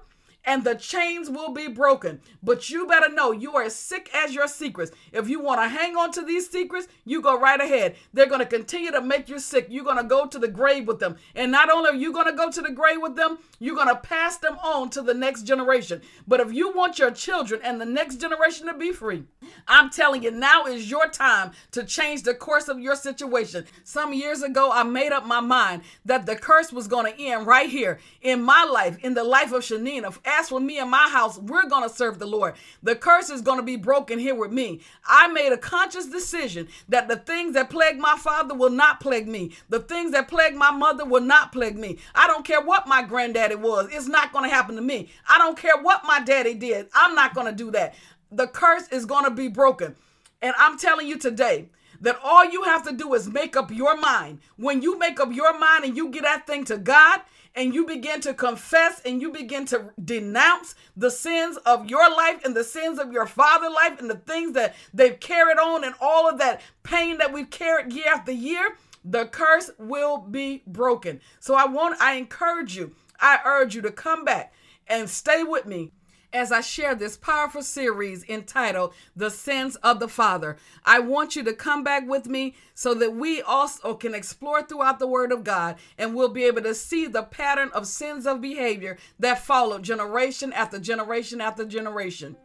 and 0.45 0.63
the 0.63 0.75
chains 0.75 1.29
will 1.29 1.53
be 1.53 1.67
broken. 1.67 2.21
But 2.41 2.69
you 2.69 2.85
better 2.85 3.09
know 3.09 3.31
you 3.31 3.55
are 3.55 3.63
as 3.63 3.75
sick 3.75 4.09
as 4.13 4.33
your 4.33 4.47
secrets. 4.47 4.91
If 5.11 5.29
you 5.29 5.39
want 5.39 5.61
to 5.61 5.67
hang 5.67 5.95
on 5.95 6.11
to 6.13 6.21
these 6.21 6.49
secrets, 6.49 6.87
you 7.05 7.21
go 7.21 7.39
right 7.39 7.59
ahead. 7.59 7.95
They're 8.13 8.27
going 8.27 8.39
to 8.39 8.45
continue 8.45 8.91
to 8.91 9.01
make 9.01 9.29
you 9.29 9.39
sick. 9.39 9.67
You're 9.69 9.83
going 9.83 9.97
to 9.97 10.03
go 10.03 10.25
to 10.25 10.39
the 10.39 10.47
grave 10.47 10.87
with 10.87 10.99
them. 10.99 11.17
And 11.35 11.51
not 11.51 11.69
only 11.69 11.91
are 11.91 11.95
you 11.95 12.11
going 12.11 12.27
to 12.27 12.37
go 12.37 12.49
to 12.49 12.61
the 12.61 12.71
grave 12.71 13.01
with 13.01 13.15
them, 13.15 13.39
you're 13.59 13.75
going 13.75 13.87
to 13.87 13.95
pass 13.95 14.37
them 14.37 14.57
on 14.63 14.89
to 14.91 15.01
the 15.01 15.13
next 15.13 15.43
generation. 15.43 16.01
But 16.27 16.39
if 16.39 16.53
you 16.53 16.71
want 16.73 16.99
your 16.99 17.11
children 17.11 17.61
and 17.63 17.79
the 17.79 17.85
next 17.85 18.17
generation 18.17 18.67
to 18.67 18.73
be 18.73 18.91
free, 18.91 19.23
I'm 19.67 19.89
telling 19.89 20.23
you, 20.23 20.31
now 20.31 20.65
is 20.65 20.89
your 20.89 21.07
time 21.07 21.51
to 21.71 21.83
change 21.83 22.23
the 22.23 22.33
course 22.33 22.67
of 22.67 22.79
your 22.79 22.95
situation. 22.95 23.65
Some 23.83 24.13
years 24.13 24.41
ago, 24.41 24.71
I 24.71 24.83
made 24.83 25.11
up 25.11 25.25
my 25.25 25.39
mind 25.39 25.83
that 26.05 26.25
the 26.25 26.35
curse 26.35 26.73
was 26.73 26.87
going 26.87 27.11
to 27.11 27.21
end 27.21 27.47
right 27.47 27.69
here 27.69 27.99
in 28.21 28.41
my 28.41 28.63
life, 28.63 28.97
in 29.03 29.13
the 29.13 29.23
life 29.23 29.51
of 29.51 29.63
Shanina. 29.63 30.17
As 30.39 30.49
for 30.49 30.59
me 30.59 30.79
and 30.79 30.89
my 30.89 31.09
house, 31.11 31.37
we're 31.37 31.67
going 31.67 31.87
to 31.87 31.93
serve 31.93 32.19
the 32.19 32.25
Lord. 32.25 32.55
The 32.81 32.95
curse 32.95 33.29
is 33.29 33.41
going 33.41 33.59
to 33.59 33.63
be 33.63 33.75
broken 33.75 34.19
here 34.19 34.35
with 34.35 34.51
me. 34.51 34.81
I 35.05 35.27
made 35.27 35.51
a 35.51 35.57
conscious 35.57 36.07
decision 36.07 36.67
that 36.89 37.07
the 37.07 37.17
things 37.17 37.53
that 37.53 37.69
plague 37.69 37.97
my 37.97 38.15
father 38.17 38.55
will 38.55 38.69
not 38.69 38.99
plague 38.99 39.27
me. 39.27 39.51
The 39.69 39.79
things 39.79 40.11
that 40.11 40.27
plague 40.27 40.55
my 40.55 40.71
mother 40.71 41.05
will 41.05 41.21
not 41.21 41.51
plague 41.51 41.77
me. 41.77 41.99
I 42.15 42.27
don't 42.27 42.45
care 42.45 42.61
what 42.61 42.87
my 42.87 43.03
granddaddy 43.03 43.55
was. 43.55 43.89
It's 43.91 44.07
not 44.07 44.31
going 44.33 44.49
to 44.49 44.55
happen 44.55 44.75
to 44.75 44.81
me. 44.81 45.09
I 45.27 45.37
don't 45.37 45.57
care 45.57 45.81
what 45.81 46.03
my 46.05 46.19
daddy 46.19 46.53
did. 46.53 46.87
I'm 46.93 47.15
not 47.15 47.33
going 47.33 47.47
to 47.47 47.53
do 47.53 47.71
that 47.71 47.95
the 48.33 48.47
curse 48.47 48.87
is 48.89 49.05
going 49.05 49.25
to 49.25 49.31
be 49.31 49.47
broken. 49.47 49.95
And 50.41 50.53
I'm 50.57 50.77
telling 50.77 51.07
you 51.07 51.17
today 51.17 51.69
that 52.01 52.19
all 52.23 52.43
you 52.43 52.63
have 52.63 52.83
to 52.83 52.93
do 52.93 53.13
is 53.13 53.29
make 53.29 53.55
up 53.55 53.71
your 53.71 53.97
mind. 53.97 54.39
When 54.57 54.81
you 54.81 54.97
make 54.97 55.19
up 55.19 55.31
your 55.31 55.57
mind 55.57 55.85
and 55.85 55.95
you 55.95 56.09
get 56.09 56.23
that 56.23 56.45
thing 56.45 56.65
to 56.65 56.77
God 56.77 57.21
and 57.55 57.73
you 57.73 57.85
begin 57.85 58.21
to 58.21 58.33
confess 58.33 59.01
and 59.05 59.21
you 59.21 59.31
begin 59.31 59.65
to 59.65 59.91
denounce 60.03 60.75
the 60.97 61.11
sins 61.11 61.57
of 61.65 61.89
your 61.89 62.09
life 62.09 62.43
and 62.43 62.55
the 62.55 62.63
sins 62.63 62.99
of 62.99 63.11
your 63.11 63.25
father 63.25 63.69
life 63.69 63.99
and 63.99 64.09
the 64.09 64.15
things 64.15 64.53
that 64.53 64.75
they've 64.93 65.19
carried 65.19 65.57
on 65.57 65.83
and 65.83 65.95
all 66.01 66.29
of 66.29 66.39
that 66.39 66.61
pain 66.83 67.17
that 67.17 67.31
we've 67.31 67.49
carried 67.49 67.93
year 67.93 68.07
after 68.07 68.31
year, 68.31 68.75
the 69.05 69.25
curse 69.25 69.69
will 69.77 70.17
be 70.17 70.63
broken. 70.65 71.19
So 71.39 71.55
I 71.55 71.65
want 71.65 72.01
I 72.01 72.15
encourage 72.15 72.75
you, 72.75 72.95
I 73.19 73.39
urge 73.45 73.75
you 73.75 73.81
to 73.83 73.91
come 73.91 74.25
back 74.25 74.53
and 74.87 75.09
stay 75.09 75.43
with 75.43 75.65
me 75.65 75.91
as 76.33 76.51
I 76.51 76.61
share 76.61 76.95
this 76.95 77.15
powerful 77.15 77.61
series 77.61 78.27
entitled 78.27 78.93
The 79.15 79.29
Sins 79.29 79.75
of 79.77 79.99
the 79.99 80.07
Father. 80.07 80.57
I 80.83 80.99
want 80.99 81.35
you 81.35 81.43
to 81.43 81.53
come 81.53 81.83
back 81.83 82.07
with 82.07 82.27
me 82.27 82.55
so 82.73 82.93
that 82.95 83.15
we 83.15 83.41
also 83.41 83.93
can 83.93 84.15
explore 84.15 84.63
throughout 84.63 84.99
the 84.99 85.07
Word 85.07 85.31
of 85.31 85.43
God 85.43 85.75
and 85.97 86.15
we'll 86.15 86.29
be 86.29 86.45
able 86.45 86.63
to 86.63 86.73
see 86.73 87.05
the 87.05 87.23
pattern 87.23 87.69
of 87.73 87.85
sins 87.87 88.25
of 88.25 88.41
behavior 88.41 88.97
that 89.19 89.45
follow 89.45 89.79
generation 89.79 90.51
after 90.53 90.79
generation 90.79 91.39
after 91.39 91.65
generation. 91.65 92.35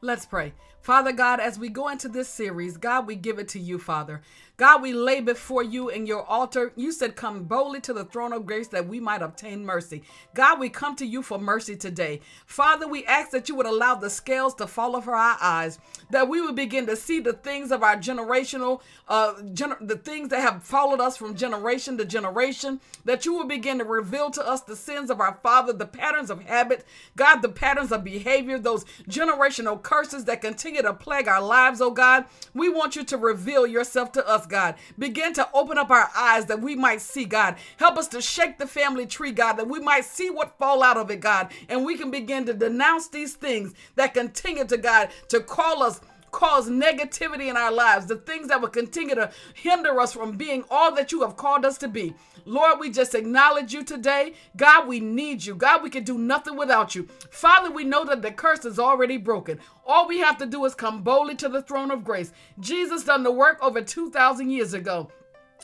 Let's 0.00 0.26
pray. 0.26 0.52
Father 0.84 1.12
God, 1.12 1.40
as 1.40 1.58
we 1.58 1.70
go 1.70 1.88
into 1.88 2.10
this 2.10 2.28
series, 2.28 2.76
God, 2.76 3.06
we 3.06 3.16
give 3.16 3.38
it 3.38 3.48
to 3.48 3.58
you, 3.58 3.78
Father. 3.78 4.20
God, 4.56 4.82
we 4.82 4.92
lay 4.92 5.20
before 5.20 5.64
you 5.64 5.88
in 5.88 6.06
your 6.06 6.24
altar. 6.24 6.72
You 6.76 6.92
said, 6.92 7.16
Come 7.16 7.44
boldly 7.44 7.80
to 7.82 7.92
the 7.92 8.04
throne 8.04 8.32
of 8.32 8.46
grace 8.46 8.68
that 8.68 8.86
we 8.86 9.00
might 9.00 9.20
obtain 9.20 9.66
mercy. 9.66 10.02
God, 10.32 10.60
we 10.60 10.68
come 10.68 10.94
to 10.96 11.06
you 11.06 11.22
for 11.22 11.38
mercy 11.38 11.74
today. 11.74 12.20
Father, 12.46 12.86
we 12.86 13.04
ask 13.04 13.30
that 13.30 13.48
you 13.48 13.56
would 13.56 13.66
allow 13.66 13.96
the 13.96 14.10
scales 14.10 14.54
to 14.56 14.68
fall 14.68 14.94
off 14.94 15.08
our 15.08 15.14
eyes, 15.16 15.80
that 16.10 16.28
we 16.28 16.40
would 16.40 16.54
begin 16.54 16.86
to 16.86 16.94
see 16.94 17.18
the 17.18 17.32
things 17.32 17.72
of 17.72 17.82
our 17.82 17.96
generational, 17.96 18.80
uh, 19.08 19.34
gener- 19.54 19.84
the 19.86 19.96
things 19.96 20.28
that 20.28 20.40
have 20.40 20.62
followed 20.62 21.00
us 21.00 21.16
from 21.16 21.34
generation 21.34 21.98
to 21.98 22.04
generation, 22.04 22.80
that 23.04 23.24
you 23.24 23.34
will 23.34 23.46
begin 23.46 23.78
to 23.78 23.84
reveal 23.84 24.30
to 24.30 24.46
us 24.46 24.60
the 24.60 24.76
sins 24.76 25.10
of 25.10 25.20
our 25.20 25.38
father, 25.42 25.72
the 25.72 25.86
patterns 25.86 26.30
of 26.30 26.42
habit, 26.42 26.84
God, 27.16 27.42
the 27.42 27.48
patterns 27.48 27.90
of 27.90 28.04
behavior, 28.04 28.58
those 28.58 28.84
generational 29.08 29.82
curses 29.82 30.26
that 30.26 30.40
continue 30.40 30.82
to 30.82 30.94
plague 30.94 31.26
our 31.26 31.42
lives, 31.42 31.80
oh 31.80 31.90
God. 31.90 32.26
We 32.54 32.68
want 32.68 32.94
you 32.94 33.02
to 33.04 33.16
reveal 33.16 33.66
yourself 33.66 34.12
to 34.12 34.28
us, 34.28 34.43
God. 34.48 34.76
Begin 34.98 35.32
to 35.34 35.48
open 35.52 35.78
up 35.78 35.90
our 35.90 36.10
eyes 36.16 36.46
that 36.46 36.60
we 36.60 36.74
might 36.74 37.00
see, 37.00 37.24
God. 37.24 37.56
Help 37.76 37.96
us 37.96 38.08
to 38.08 38.20
shake 38.20 38.58
the 38.58 38.66
family 38.66 39.06
tree, 39.06 39.32
God, 39.32 39.54
that 39.54 39.68
we 39.68 39.80
might 39.80 40.04
see 40.04 40.30
what 40.30 40.58
fall 40.58 40.82
out 40.82 40.96
of 40.96 41.10
it, 41.10 41.20
God, 41.20 41.52
and 41.68 41.84
we 41.84 41.96
can 41.96 42.10
begin 42.10 42.44
to 42.46 42.54
denounce 42.54 43.08
these 43.08 43.34
things 43.34 43.74
that 43.96 44.14
continue 44.14 44.64
to, 44.64 44.76
God, 44.76 45.10
to 45.28 45.40
call 45.40 45.82
us 45.82 46.00
cause 46.34 46.68
negativity 46.68 47.48
in 47.48 47.56
our 47.56 47.70
lives, 47.70 48.06
the 48.06 48.16
things 48.16 48.48
that 48.48 48.60
will 48.60 48.68
continue 48.68 49.14
to 49.14 49.30
hinder 49.54 50.00
us 50.00 50.12
from 50.12 50.36
being 50.36 50.64
all 50.68 50.92
that 50.92 51.12
you 51.12 51.22
have 51.22 51.36
called 51.36 51.64
us 51.64 51.78
to 51.78 51.86
be. 51.86 52.12
Lord, 52.44 52.80
we 52.80 52.90
just 52.90 53.14
acknowledge 53.14 53.72
you 53.72 53.84
today. 53.84 54.34
God, 54.56 54.88
we 54.88 54.98
need 54.98 55.44
you. 55.44 55.54
God, 55.54 55.84
we 55.84 55.90
can 55.90 56.02
do 56.02 56.18
nothing 56.18 56.56
without 56.56 56.96
you. 56.96 57.08
Father, 57.30 57.70
we 57.70 57.84
know 57.84 58.04
that 58.04 58.20
the 58.20 58.32
curse 58.32 58.64
is 58.64 58.80
already 58.80 59.16
broken. 59.16 59.60
All 59.86 60.08
we 60.08 60.18
have 60.18 60.36
to 60.38 60.46
do 60.46 60.64
is 60.64 60.74
come 60.74 61.02
boldly 61.02 61.36
to 61.36 61.48
the 61.48 61.62
throne 61.62 61.92
of 61.92 62.04
grace. 62.04 62.32
Jesus 62.58 63.04
done 63.04 63.22
the 63.22 63.30
work 63.30 63.58
over 63.62 63.80
2,000 63.80 64.50
years 64.50 64.74
ago. 64.74 65.08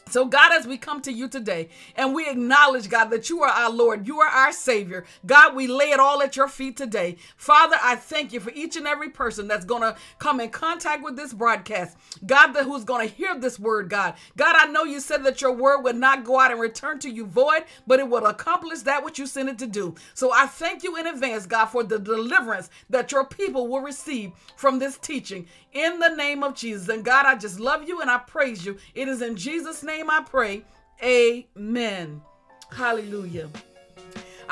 So, 0.09 0.25
God, 0.25 0.53
as 0.53 0.67
we 0.67 0.77
come 0.77 1.01
to 1.03 1.13
you 1.13 1.29
today 1.29 1.69
and 1.95 2.15
we 2.15 2.29
acknowledge, 2.29 2.89
God, 2.89 3.07
that 3.11 3.31
you 3.31 3.43
are 3.43 3.51
our 3.51 3.71
Lord, 3.71 4.09
you 4.09 4.19
are 4.21 4.29
our 4.29 4.51
Savior. 4.53 5.05
God, 5.25 5.55
we 5.55 5.69
lay 5.69 5.91
it 5.91 6.01
all 6.01 6.21
at 6.21 6.37
your 6.37 6.49
feet 6.49 6.77
today. 6.77 7.17
Father, 7.37 7.77
I 7.81 7.95
thank 7.95 8.33
you 8.33 8.41
for 8.41 8.51
each 8.51 8.77
and 8.77 8.89
every 8.89 9.11
person 9.11 9.47
that's 9.47 9.65
going 9.65 9.83
to 9.83 9.97
come 10.19 10.41
in 10.41 10.51
contact 10.51 11.05
with 11.05 11.15
this 11.15 11.33
broadcast. 11.33 11.97
God, 12.27 12.49
that 12.53 12.65
who's 12.65 12.83
going 12.83 13.09
to 13.09 13.15
hear 13.15 13.39
this 13.39 13.61
word, 13.61 13.89
God. 13.89 14.15
God, 14.37 14.57
I 14.59 14.67
know 14.67 14.83
you 14.83 14.99
said 14.99 15.23
that 15.25 15.41
your 15.41 15.53
word 15.53 15.83
would 15.83 15.97
not 15.97 16.25
go 16.25 16.41
out 16.41 16.51
and 16.51 16.61
return 16.61 16.99
to 17.01 17.11
you 17.11 17.25
void, 17.25 17.65
but 17.87 18.01
it 18.01 18.09
will 18.09 18.27
accomplish 18.27 18.81
that 18.81 19.05
which 19.05 19.19
you 19.19 19.27
sent 19.27 19.49
it 19.49 19.59
to 19.59 19.67
do. 19.67 19.95
So, 20.15 20.33
I 20.33 20.47
thank 20.47 20.83
you 20.83 20.97
in 20.97 21.07
advance, 21.07 21.47
God, 21.47 21.67
for 21.67 21.85
the 21.85 21.99
deliverance 21.99 22.69
that 22.89 23.13
your 23.13 23.25
people 23.25 23.69
will 23.69 23.81
receive 23.81 24.33
from 24.57 24.81
this 24.81 24.99
teaching 24.99 25.47
in 25.73 25.99
the 25.99 26.09
name 26.09 26.43
of 26.43 26.55
Jesus. 26.55 26.89
And 26.89 27.05
God, 27.05 27.27
I 27.27 27.37
just 27.37 27.61
love 27.61 27.89
you 27.89 28.01
and 28.01 28.11
I 28.11 28.19
praise 28.19 28.65
you. 28.65 28.77
It 28.95 29.09
is 29.09 29.23
in 29.23 29.37
Jesus' 29.37 29.83
name 29.83 30.11
I 30.11 30.23
pray. 30.23 30.63
Amen. 31.03 32.21
Hallelujah. 32.73 33.49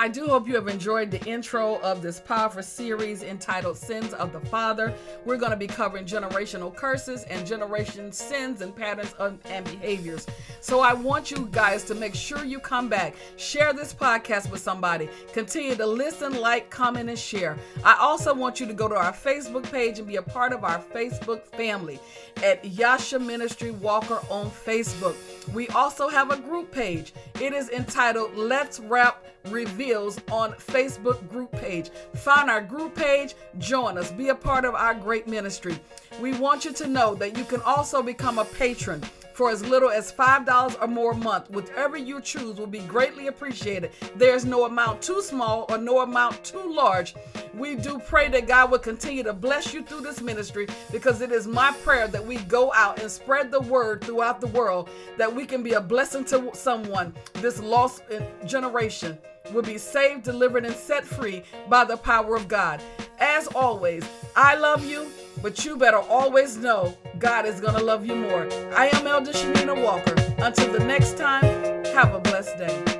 I 0.00 0.06
do 0.06 0.28
hope 0.28 0.46
you 0.46 0.54
have 0.54 0.68
enjoyed 0.68 1.10
the 1.10 1.20
intro 1.24 1.80
of 1.80 2.02
this 2.02 2.20
powerful 2.20 2.62
series 2.62 3.24
entitled 3.24 3.76
Sins 3.76 4.14
of 4.14 4.32
the 4.32 4.38
Father. 4.38 4.94
We're 5.24 5.38
going 5.38 5.50
to 5.50 5.56
be 5.56 5.66
covering 5.66 6.04
generational 6.04 6.72
curses 6.72 7.24
and 7.24 7.44
generation 7.44 8.12
sins 8.12 8.60
and 8.60 8.74
patterns 8.74 9.12
of, 9.14 9.40
and 9.46 9.64
behaviors. 9.64 10.24
So 10.60 10.78
I 10.82 10.92
want 10.92 11.32
you 11.32 11.48
guys 11.50 11.82
to 11.82 11.96
make 11.96 12.14
sure 12.14 12.44
you 12.44 12.60
come 12.60 12.88
back, 12.88 13.16
share 13.38 13.72
this 13.72 13.92
podcast 13.92 14.52
with 14.52 14.60
somebody, 14.60 15.08
continue 15.32 15.74
to 15.74 15.86
listen, 15.86 16.40
like, 16.40 16.70
comment, 16.70 17.08
and 17.08 17.18
share. 17.18 17.58
I 17.84 17.96
also 17.98 18.32
want 18.32 18.60
you 18.60 18.66
to 18.66 18.74
go 18.74 18.86
to 18.86 18.94
our 18.94 19.12
Facebook 19.12 19.64
page 19.64 19.98
and 19.98 20.06
be 20.06 20.14
a 20.14 20.22
part 20.22 20.52
of 20.52 20.62
our 20.62 20.78
Facebook 20.78 21.42
family 21.42 21.98
at 22.44 22.64
Yasha 22.64 23.18
Ministry 23.18 23.72
Walker 23.72 24.20
on 24.30 24.48
Facebook. 24.48 25.16
We 25.52 25.68
also 25.68 26.08
have 26.08 26.30
a 26.30 26.36
group 26.36 26.70
page. 26.70 27.14
It 27.40 27.52
is 27.52 27.70
entitled 27.70 28.36
Let's 28.36 28.80
Rap 28.80 29.24
Reveals 29.48 30.20
on 30.30 30.52
Facebook 30.52 31.26
group 31.30 31.52
page. 31.52 31.90
Find 32.16 32.50
our 32.50 32.60
group 32.60 32.94
page, 32.94 33.34
join 33.58 33.96
us, 33.96 34.10
be 34.10 34.28
a 34.28 34.34
part 34.34 34.64
of 34.64 34.74
our 34.74 34.94
great 34.94 35.26
ministry. 35.26 35.78
We 36.20 36.34
want 36.34 36.64
you 36.64 36.72
to 36.74 36.86
know 36.86 37.14
that 37.14 37.36
you 37.36 37.44
can 37.44 37.62
also 37.62 38.02
become 38.02 38.38
a 38.38 38.44
patron 38.44 39.02
for 39.38 39.52
as 39.52 39.64
little 39.64 39.88
as 39.88 40.10
$5 40.10 40.82
or 40.82 40.88
more 40.88 41.12
a 41.12 41.14
month. 41.14 41.48
Whatever 41.48 41.96
you 41.96 42.20
choose 42.20 42.58
will 42.58 42.66
be 42.66 42.80
greatly 42.80 43.28
appreciated. 43.28 43.92
There's 44.16 44.44
no 44.44 44.64
amount 44.64 45.00
too 45.00 45.22
small 45.22 45.64
or 45.68 45.78
no 45.78 46.00
amount 46.00 46.42
too 46.42 46.72
large. 46.74 47.14
We 47.54 47.76
do 47.76 48.00
pray 48.00 48.28
that 48.30 48.48
God 48.48 48.72
will 48.72 48.80
continue 48.80 49.22
to 49.22 49.32
bless 49.32 49.72
you 49.72 49.84
through 49.84 50.00
this 50.00 50.20
ministry 50.20 50.66
because 50.90 51.20
it 51.20 51.30
is 51.30 51.46
my 51.46 51.70
prayer 51.84 52.08
that 52.08 52.26
we 52.26 52.38
go 52.38 52.72
out 52.72 53.00
and 53.00 53.08
spread 53.08 53.52
the 53.52 53.60
word 53.60 54.02
throughout 54.02 54.40
the 54.40 54.48
world, 54.48 54.90
that 55.18 55.32
we 55.32 55.46
can 55.46 55.62
be 55.62 55.74
a 55.74 55.80
blessing 55.80 56.24
to 56.24 56.50
someone, 56.52 57.14
this 57.34 57.60
lost 57.60 58.02
uh, 58.10 58.20
generation 58.44 59.16
will 59.52 59.62
be 59.62 59.78
saved, 59.78 60.24
delivered, 60.24 60.64
and 60.64 60.74
set 60.74 61.04
free 61.04 61.44
by 61.68 61.84
the 61.84 61.96
power 61.96 62.34
of 62.34 62.48
God. 62.48 62.82
As 63.20 63.46
always, 63.48 64.04
I 64.34 64.56
love 64.56 64.84
you, 64.84 65.12
but 65.42 65.64
you 65.64 65.76
better 65.76 65.98
always 65.98 66.56
know 66.56 66.96
God 67.18 67.46
is 67.46 67.60
going 67.60 67.74
to 67.74 67.82
love 67.82 68.06
you 68.06 68.14
more. 68.14 68.48
I 68.76 68.88
am 68.92 69.06
Elder 69.06 69.32
Shanina 69.32 69.82
Walker. 69.82 70.14
Until 70.38 70.72
the 70.72 70.84
next 70.84 71.18
time, 71.18 71.44
have 71.86 72.14
a 72.14 72.20
blessed 72.20 72.56
day. 72.58 72.97